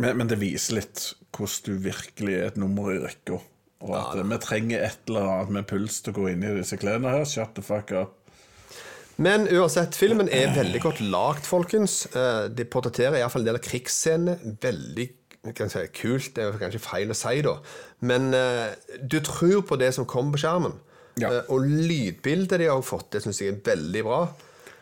[0.00, 1.04] men, men det viser litt
[1.36, 3.42] hvordan du virkelig er et nummer i rekka.
[3.84, 6.78] Og at vi trenger et eller annet med puls til å gå inn i disse
[6.80, 7.26] klærne her.
[7.28, 8.16] Shut the fuck up.
[9.18, 12.04] Men uansett, filmen er veldig godt lagd, folkens.
[12.14, 15.08] Eh, De portretterer iallfall en del av krigsscenene veldig
[15.58, 16.32] kan si, kult.
[16.36, 17.56] Det er kanskje feil å si, da.
[18.06, 20.76] Men eh, du tror på det som kommer på skjermen.
[21.18, 21.32] Ja.
[21.32, 24.20] Eh, og lydbildet de har fått, det syns jeg er veldig bra.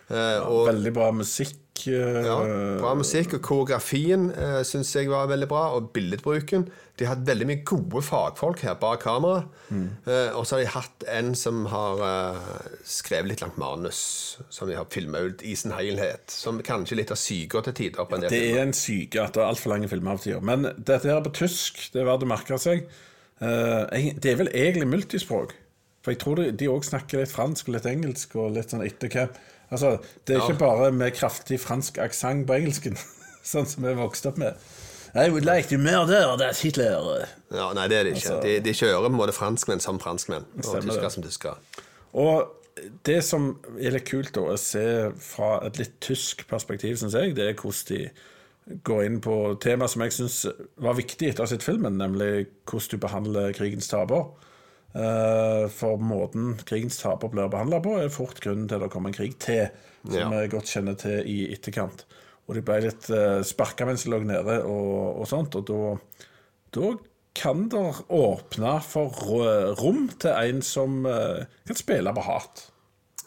[0.07, 1.57] Ja, og Veldig bra musikk.
[1.89, 2.37] Eh, Ja,
[2.81, 5.63] bra musikk, og koreografien uh, syns jeg var veldig bra.
[5.77, 6.67] Og billedbruken.
[6.97, 9.43] De har hatt veldig mye gode fagfolk her bak kamera.
[9.69, 13.99] Eh, og så har de hatt en som har eh, skrevet litt langt manus,
[14.49, 16.25] som de har filma ut i sin helhet.
[16.33, 18.09] Som kanskje litt av syka til tider.
[18.09, 18.63] på en Det filmer.
[18.63, 20.41] er en syke at det er altfor lange filmer av tider.
[20.41, 22.89] Men dette her er på tysk, det er verdt å merke seg.
[23.45, 25.53] Eh, det er vel egentlig multispråk.
[26.07, 29.11] For jeg tror de òg snakker litt fransk og litt engelsk og litt sånn etter
[29.11, 29.29] hva
[29.71, 29.97] Altså,
[30.27, 30.49] det er Ja.
[30.49, 32.97] ikke bare med kraftig fransk aksent på engelsken,
[33.53, 34.55] sånn som vi vokste opp med.
[35.17, 37.27] I would like to murder that Hitler.
[37.51, 38.35] Ja, nei, det er det ikke.
[38.35, 40.45] Altså- de, de kjører på en måte franskmenn som franskmenn.
[40.61, 41.57] Og tyskere som tyskere.
[42.13, 42.53] Og
[43.09, 47.35] det som er litt kult da, å se fra et litt tysk perspektiv, syns jeg,
[47.35, 50.41] det er hvordan de går inn på tema som jeg syns
[50.83, 54.27] var viktig etter å ha sett filmen, nemlig hvordan du behandler krigens taper.
[54.97, 59.13] Eh, For måten krigens taper blir behandla på, er fort grunnen til at det kommer
[59.13, 59.67] en krig til,
[60.07, 60.29] som Ja.
[60.31, 62.07] vi godt kjenner til i etterkant.
[62.47, 66.29] Og de ble litt uh, sparka mens de lå nede og, og sånt, og da,
[66.77, 66.93] da
[67.37, 69.11] kan det åpne for
[69.81, 72.63] rom til en som eh, kan spille på hat,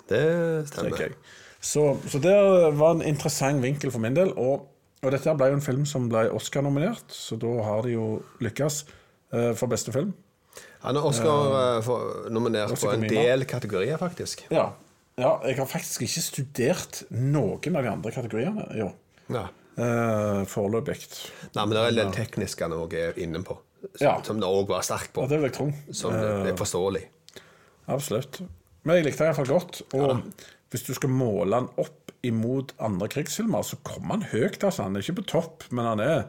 [0.09, 0.23] Det
[0.71, 1.13] stemmer.
[1.61, 2.33] Så, så det
[2.79, 4.31] var en interessant vinkel for min del.
[4.39, 4.63] Og,
[5.03, 8.07] og dette ble jo en film som ble Oscar-nominert, så da har de jo
[8.41, 8.79] lykkes
[9.35, 10.15] eh, for beste film.
[10.85, 11.89] Han er Oscar eh,
[12.31, 14.45] nominert på en del kategorier, faktisk.
[14.53, 14.69] Ja.
[15.19, 15.31] ja.
[15.47, 18.93] Jeg har faktisk ikke studert noen av de andre kategoriene i år.
[19.35, 19.47] Ja.
[19.79, 20.97] Uh, Foreløpig.
[21.55, 23.55] Nei, men det er en del tekniske han òg er inne på,
[23.93, 24.17] som, Ja.
[24.25, 25.23] som det òg var sterk på.
[25.23, 25.67] Ja, det vil jeg tro.
[25.95, 27.03] Som det er forståelig.
[27.89, 28.41] Absolutt.
[28.83, 29.81] Men jeg likte den iallfall godt.
[29.95, 30.23] Og
[30.71, 34.63] hvis du skal måle han opp imot andre krigsfilmer, så kommer han høyt.
[34.63, 34.83] altså.
[34.83, 36.23] Han er ikke på topp, men han er,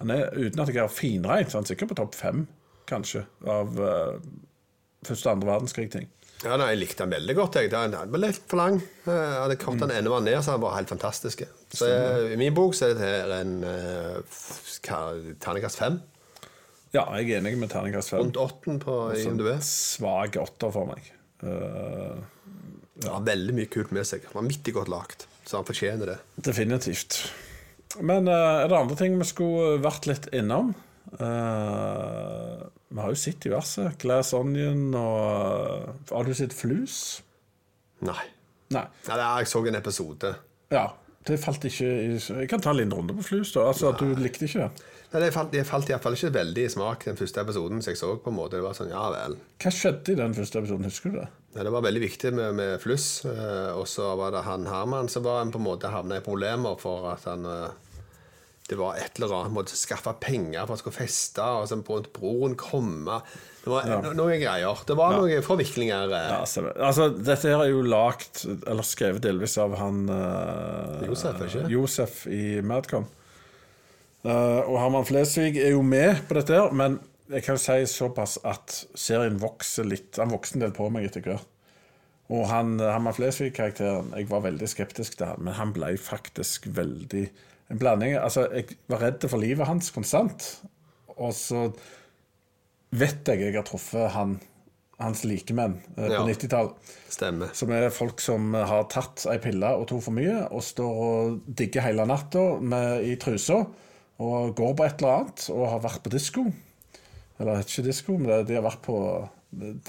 [0.00, 2.46] han er uten at jeg er finregnet, så han er sikkert på topp fem,
[2.94, 4.16] kanskje, av uh,
[5.04, 6.10] første og andre verdenskrig-ting.
[6.44, 7.56] Ja, nei, Jeg likte den veldig godt.
[7.56, 7.70] Jeg.
[7.72, 8.80] Den den var litt for lang.
[9.06, 11.44] Jeg hadde kommet den enda mer ned, så den var helt fantastisk.
[11.72, 14.42] Så jeg, I min bok så er det en uh,
[15.40, 16.00] terningkast fem.
[16.94, 18.20] Ja, jeg er enig med terningkast fem.
[18.22, 19.54] Rundt åtten på IMDb.
[19.66, 21.08] Svak åtter for meg.
[21.42, 22.20] Uh,
[22.94, 23.18] Det ja.
[23.26, 24.22] veldig mye kult med seg.
[24.28, 26.18] Den var midt i godt lagt, så han fortjener det.
[26.36, 27.22] definitivt.
[28.04, 30.74] Men uh, er det andre ting vi skulle vært litt innom?
[31.14, 32.62] Eh,
[32.94, 33.88] vi har jo sett diverse.
[33.98, 36.98] Glass Onion og eh, Har du sett Flus?
[38.06, 38.20] Nei.
[38.74, 38.84] Nei.
[39.08, 40.36] Nei jeg så en episode.
[40.74, 40.92] Ja.
[41.24, 43.62] Det falt ikke i Jeg kan ta en liten runde på Flus, da.
[43.70, 44.90] Altså at du likte ikke det.
[45.14, 47.80] Nei, det falt, det falt i hvert fall ikke veldig i smak den første episoden
[47.80, 48.10] som jeg så.
[48.20, 48.58] på en måte.
[48.58, 49.38] Det var sånn, ja vel.
[49.62, 50.88] Hva skjedde i den første episoden?
[50.90, 51.28] Husker du det?
[51.54, 53.08] Nei, det var veldig viktig med, med fluss.
[53.30, 56.24] eh, og så var det han Herman som var en på en måte havna i
[56.24, 57.72] problemer for at han eh,
[58.64, 62.12] Det var et eller annet måtte skaffe penger for å skulle feste, og så måtte
[62.16, 63.18] broren komme.
[63.60, 64.80] Det var no, noen greier.
[64.88, 66.14] Det var noen forviklinger.
[66.16, 66.30] eh.
[66.32, 66.38] Ja.
[66.88, 71.66] Altså, dette her er jo lagt, eller skrevet delvis av han uh, Josef, ikke?
[71.74, 73.04] Josef i Madcon.
[74.24, 78.38] Uh, og Herman Flesvig er jo med på dette, her, men jeg kan si såpass
[78.48, 80.16] at serien vokser litt.
[80.20, 81.48] Han vokser en del på meg etter hvert.
[82.32, 87.26] Og han, Herman Flesvig-karakteren, jeg var veldig skeptisk til han, men han ble faktisk veldig
[87.72, 90.46] En blanding Altså, jeg var redd for livet hans konstant,
[91.16, 91.70] og så
[92.94, 94.36] vet jeg jeg har truffet han,
[95.00, 96.20] hans likemenn eh, på Ja.
[96.28, 96.92] 90-tallet.
[97.10, 97.54] Stemmer.
[97.56, 101.40] Som er folk som har tatt ei pille og to for mye, og står og
[101.48, 102.44] digger hele natta
[103.02, 103.64] i trusa
[104.22, 106.44] og går på et eller annet og har vært på disko.
[107.40, 108.98] Eller ikke disko, men de har vært på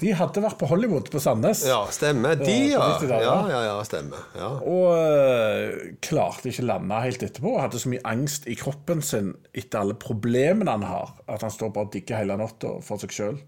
[0.00, 1.64] De hadde vært på Hollywood på Sandnes.
[1.66, 2.36] Ja, stemmer.
[2.38, 2.78] De, Ja, ja.
[2.98, 3.60] på 90-tallet, Ja, ja.
[3.68, 4.22] ja, stemmer.
[4.36, 4.50] Ja.
[4.62, 7.56] Og uh, klarte ikke lande helt etterpå.
[7.60, 11.72] Hadde så mye angst i kroppen sin etter alle problemene han har, at han står
[11.74, 13.38] bare og digger hele natta for seg sjøl.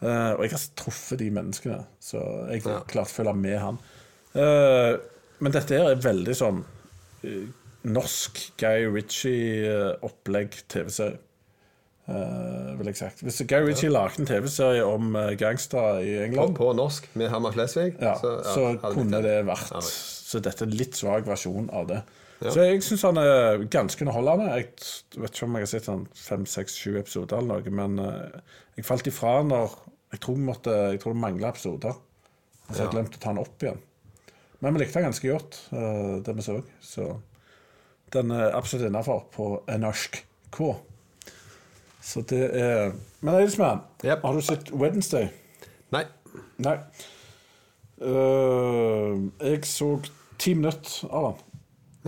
[0.00, 2.20] og jeg har truffet de menneskene, så
[2.52, 2.80] jeg Ja.
[2.86, 3.78] klarte å følge med han.
[4.34, 4.98] Uh,
[5.40, 6.64] men dette her er veldig sånn
[7.24, 7.46] eh,
[7.84, 11.18] norsk Guy Ritchie-opplegg TV-serie.
[12.08, 13.18] Uh, vil jeg sagt.
[13.20, 17.52] Hvis Guy Ritchie lagde en TV-serie om uh, gangstere i England, på norsk med Herman
[17.52, 17.98] Flesvig.
[18.00, 21.68] ja, så, ja, så kunne det vært ja, Så dette er en litt svak versjon
[21.68, 22.00] av det.
[22.38, 24.48] Så jeg syns han er ganske underholdende.
[24.56, 28.00] Jeg vet ikke om jeg har sett sånn fem, seks, sju episoder eller noe, men
[28.00, 29.76] uh, jeg falt ifra når
[30.08, 31.96] Jeg tror, måtte, jeg tror det mangla episoder.
[32.70, 33.82] Så jeg glemte å ta den opp igjen.
[34.64, 36.62] Men vi likte den ganske godt, uh, det vi så.
[36.80, 37.10] Så
[38.16, 40.22] den er absolutt innafor på en norsk
[40.56, 40.70] K.
[42.02, 44.22] Så det er Men Eidsmann, Yep.
[44.22, 45.28] har du sett Wednesday?
[45.92, 46.04] Nei.
[46.62, 46.76] Nei.
[47.98, 49.88] Uh, jeg så
[50.38, 51.44] ti minutter av den.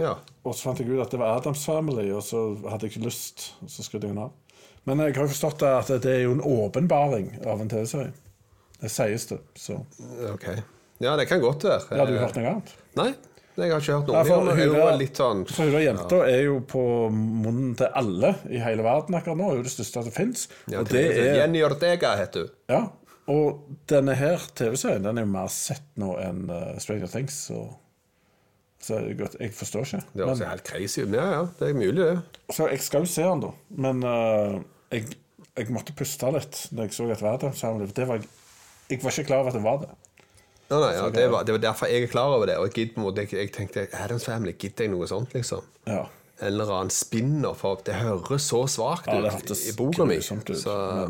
[0.04, 0.12] Ja.
[0.46, 3.08] Og så fant jeg ut at det var Adams Family, og så hadde jeg ikke
[3.08, 3.50] lyst.
[3.64, 4.30] Og så skrudde jeg den av.
[4.88, 8.12] Men jeg har forstått at det er jo en åpenbaring av en TV-serie.
[8.80, 9.40] Det sies det.
[9.60, 9.80] Så
[10.30, 10.46] Ok.
[11.00, 11.96] Ja, det kan godt være.
[11.96, 12.72] Har du hørt noe annet?
[12.96, 13.10] Nei,
[13.66, 14.16] jeg har noe.
[14.16, 14.50] Ja, for.
[14.60, 16.30] Hun er litt sånn For hun jenta ja.
[16.36, 16.82] er jo på
[17.12, 19.50] munnen til alle i hele verden akkurat nå.
[19.52, 20.48] Er jo det største som fins.
[20.70, 22.56] ja, det er Jenny Ortega heter hun.
[22.72, 22.82] Ja.
[23.30, 27.36] Og denne her TV-serien den er jo mer sett nå enn uh, Stranger Things.
[27.50, 27.62] Så,
[28.82, 30.02] så jeg, jeg forstår ikke.
[30.14, 31.14] Det høres jo helt crazy ut.
[31.14, 32.42] Ja, ja, det er mulig, det.
[32.56, 33.52] Så jeg skal jo se den, da.
[33.86, 34.58] Men uh,
[34.90, 35.14] jeg,
[35.54, 37.50] jeg måtte puste litt når jeg så at.
[37.60, 38.30] For det var,
[38.90, 39.92] jeg var ikke klar over at det var det.
[40.70, 42.56] Ja, nei, ja, det, var, det var derfor jeg er klar over det.
[42.62, 45.64] Og jeg, jeg, jeg tenkte Adams Family, gidder jeg noe sånt, liksom?
[45.88, 46.04] Ja.
[46.40, 50.20] En eller annen spinner, for det høres så svakt Ja, ut i boka mi.
[50.22, 50.38] Så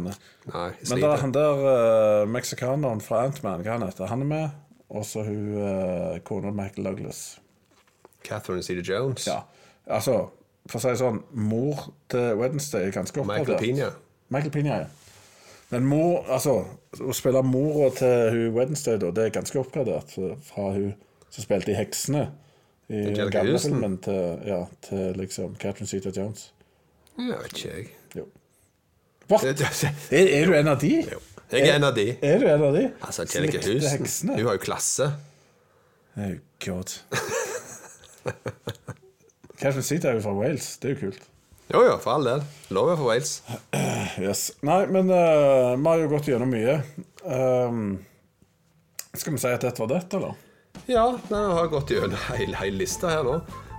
[0.00, 0.14] men-
[0.50, 4.30] Nei, jeg Men da, han der uh, meksikaneren fra Ant-Man, hva han heter han er
[4.32, 4.56] med.
[4.90, 7.38] Og så hun uh, kona Michael Douglas.
[8.24, 9.28] Catherine Cedar Jones.
[9.28, 9.42] Ja,
[9.86, 10.30] altså,
[10.66, 13.62] for å si det sånn, mor til Wednesday er ganske Michael oppgradert.
[13.62, 13.92] Pina.
[14.34, 14.88] Michael Pina, ja.
[15.70, 16.56] Men mor, altså,
[16.98, 20.94] å spille mora til hun Wednesday, da, det er ganske oppgradert fra hun
[21.30, 22.24] som spilte i Heksene
[22.90, 23.76] i den gamle Houston.
[23.76, 26.48] filmen til, ja, til liksom Catherine Zeta Jones.
[27.18, 27.86] Ja, vet ikke jeg.
[28.18, 28.26] Jo.
[29.30, 29.44] What?
[29.46, 30.94] Er, er du en av de?
[31.06, 31.20] Jo.
[31.52, 32.08] Jeg er en av de.
[32.22, 32.84] Er du en av de?
[33.02, 35.06] Altså, Angelica Houston, hun har jo klasse.
[36.18, 36.34] Oh
[36.66, 36.96] god.
[39.60, 40.72] Catherine Zeta er jo fra Wales.
[40.82, 41.30] Det er jo kult.
[41.70, 42.40] Jo, jo, for all del.
[42.74, 43.40] Lov er for Wales.
[44.20, 44.50] Yes.
[44.66, 46.80] Nei, men uh, vi har jo gått gjennom mye.
[47.22, 47.92] Um,
[49.14, 50.34] skal vi si at dette var det, eller?
[50.90, 53.36] Ja, vi har gått gjennom hele, hele lista her nå.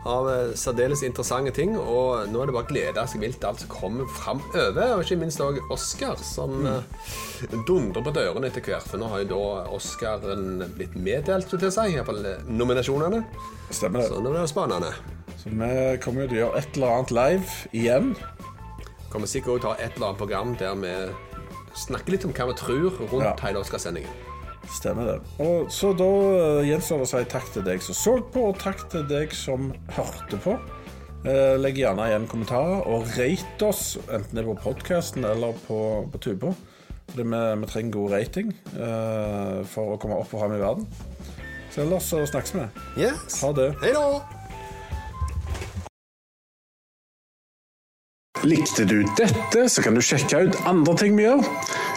[0.08, 1.76] Av eh, særdeles interessante ting.
[1.78, 4.96] Og nå er det bare å glede seg vilt alt som kommer framover.
[4.96, 7.62] Og ikke minst òg Oscar, som mm.
[7.68, 8.88] dundrer på dørene etter hvert.
[8.88, 9.44] For nå har jo da
[9.78, 11.98] Oscaren blitt meddelt, skulle jeg si.
[12.00, 13.26] Iallfall nominasjonene.
[13.70, 14.10] Stemmer det.
[14.10, 14.96] Så nå blir det spennende.
[15.42, 18.12] Så vi kommer jo til å gjøre et eller annet live igjen.
[19.12, 20.92] Kommer sikkert også ta et eller annet program der vi
[21.82, 23.34] snakker litt om hva vi tror rundt Ja.
[23.42, 24.12] hele Oscarsendingen.
[24.70, 25.16] Stemmer det.
[25.42, 28.60] Og Så da eh, gjenstår det å si takk til deg som så på, og
[28.62, 30.54] takk til deg som hørte på.
[31.26, 35.80] Eh, legg gjerne igjen kommentarer, og rate oss, enten det er på podkasten eller på,
[36.14, 36.54] på Tubo.
[37.10, 40.86] Fordi vi, vi trenger god rating eh, for å komme opp og fram i verden.
[41.74, 42.68] Så ellers så snakkes vi.
[43.02, 43.42] Yes.
[43.42, 43.72] Ha det.
[43.82, 44.06] Hei da!
[48.44, 51.44] Likte du dette, så kan du sjekke ut andre ting vi gjør.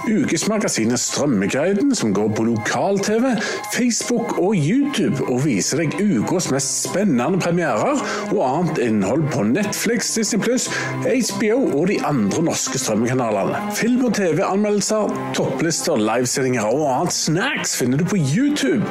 [0.05, 3.31] Ukesmagasinet Strømmeguiden, som går på lokal-TV,
[3.73, 8.03] Facebook og YouTube, og viser deg ukas mest spennende premierer
[8.35, 10.69] og annet innhold på Netflix, Disney Pluss,
[11.07, 13.65] HBO og de andre norske strømmekanalene.
[13.79, 18.85] Film- og TV-anmeldelser, topplister, livesendinger og annet snacks finner du på YouTube.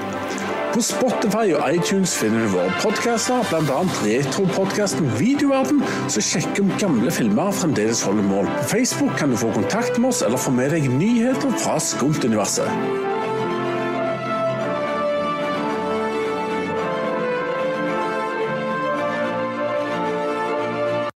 [0.73, 3.83] På Spotify og iTunes finner du våre podkaster, bl.a.
[4.01, 8.49] retropodkasten Videoverden, som sjekker om gamle filmer fremdeles holder mål.
[8.57, 13.12] På Facebook kan du få kontakt med oss eller få med deg nyheter fra Skumt-universet.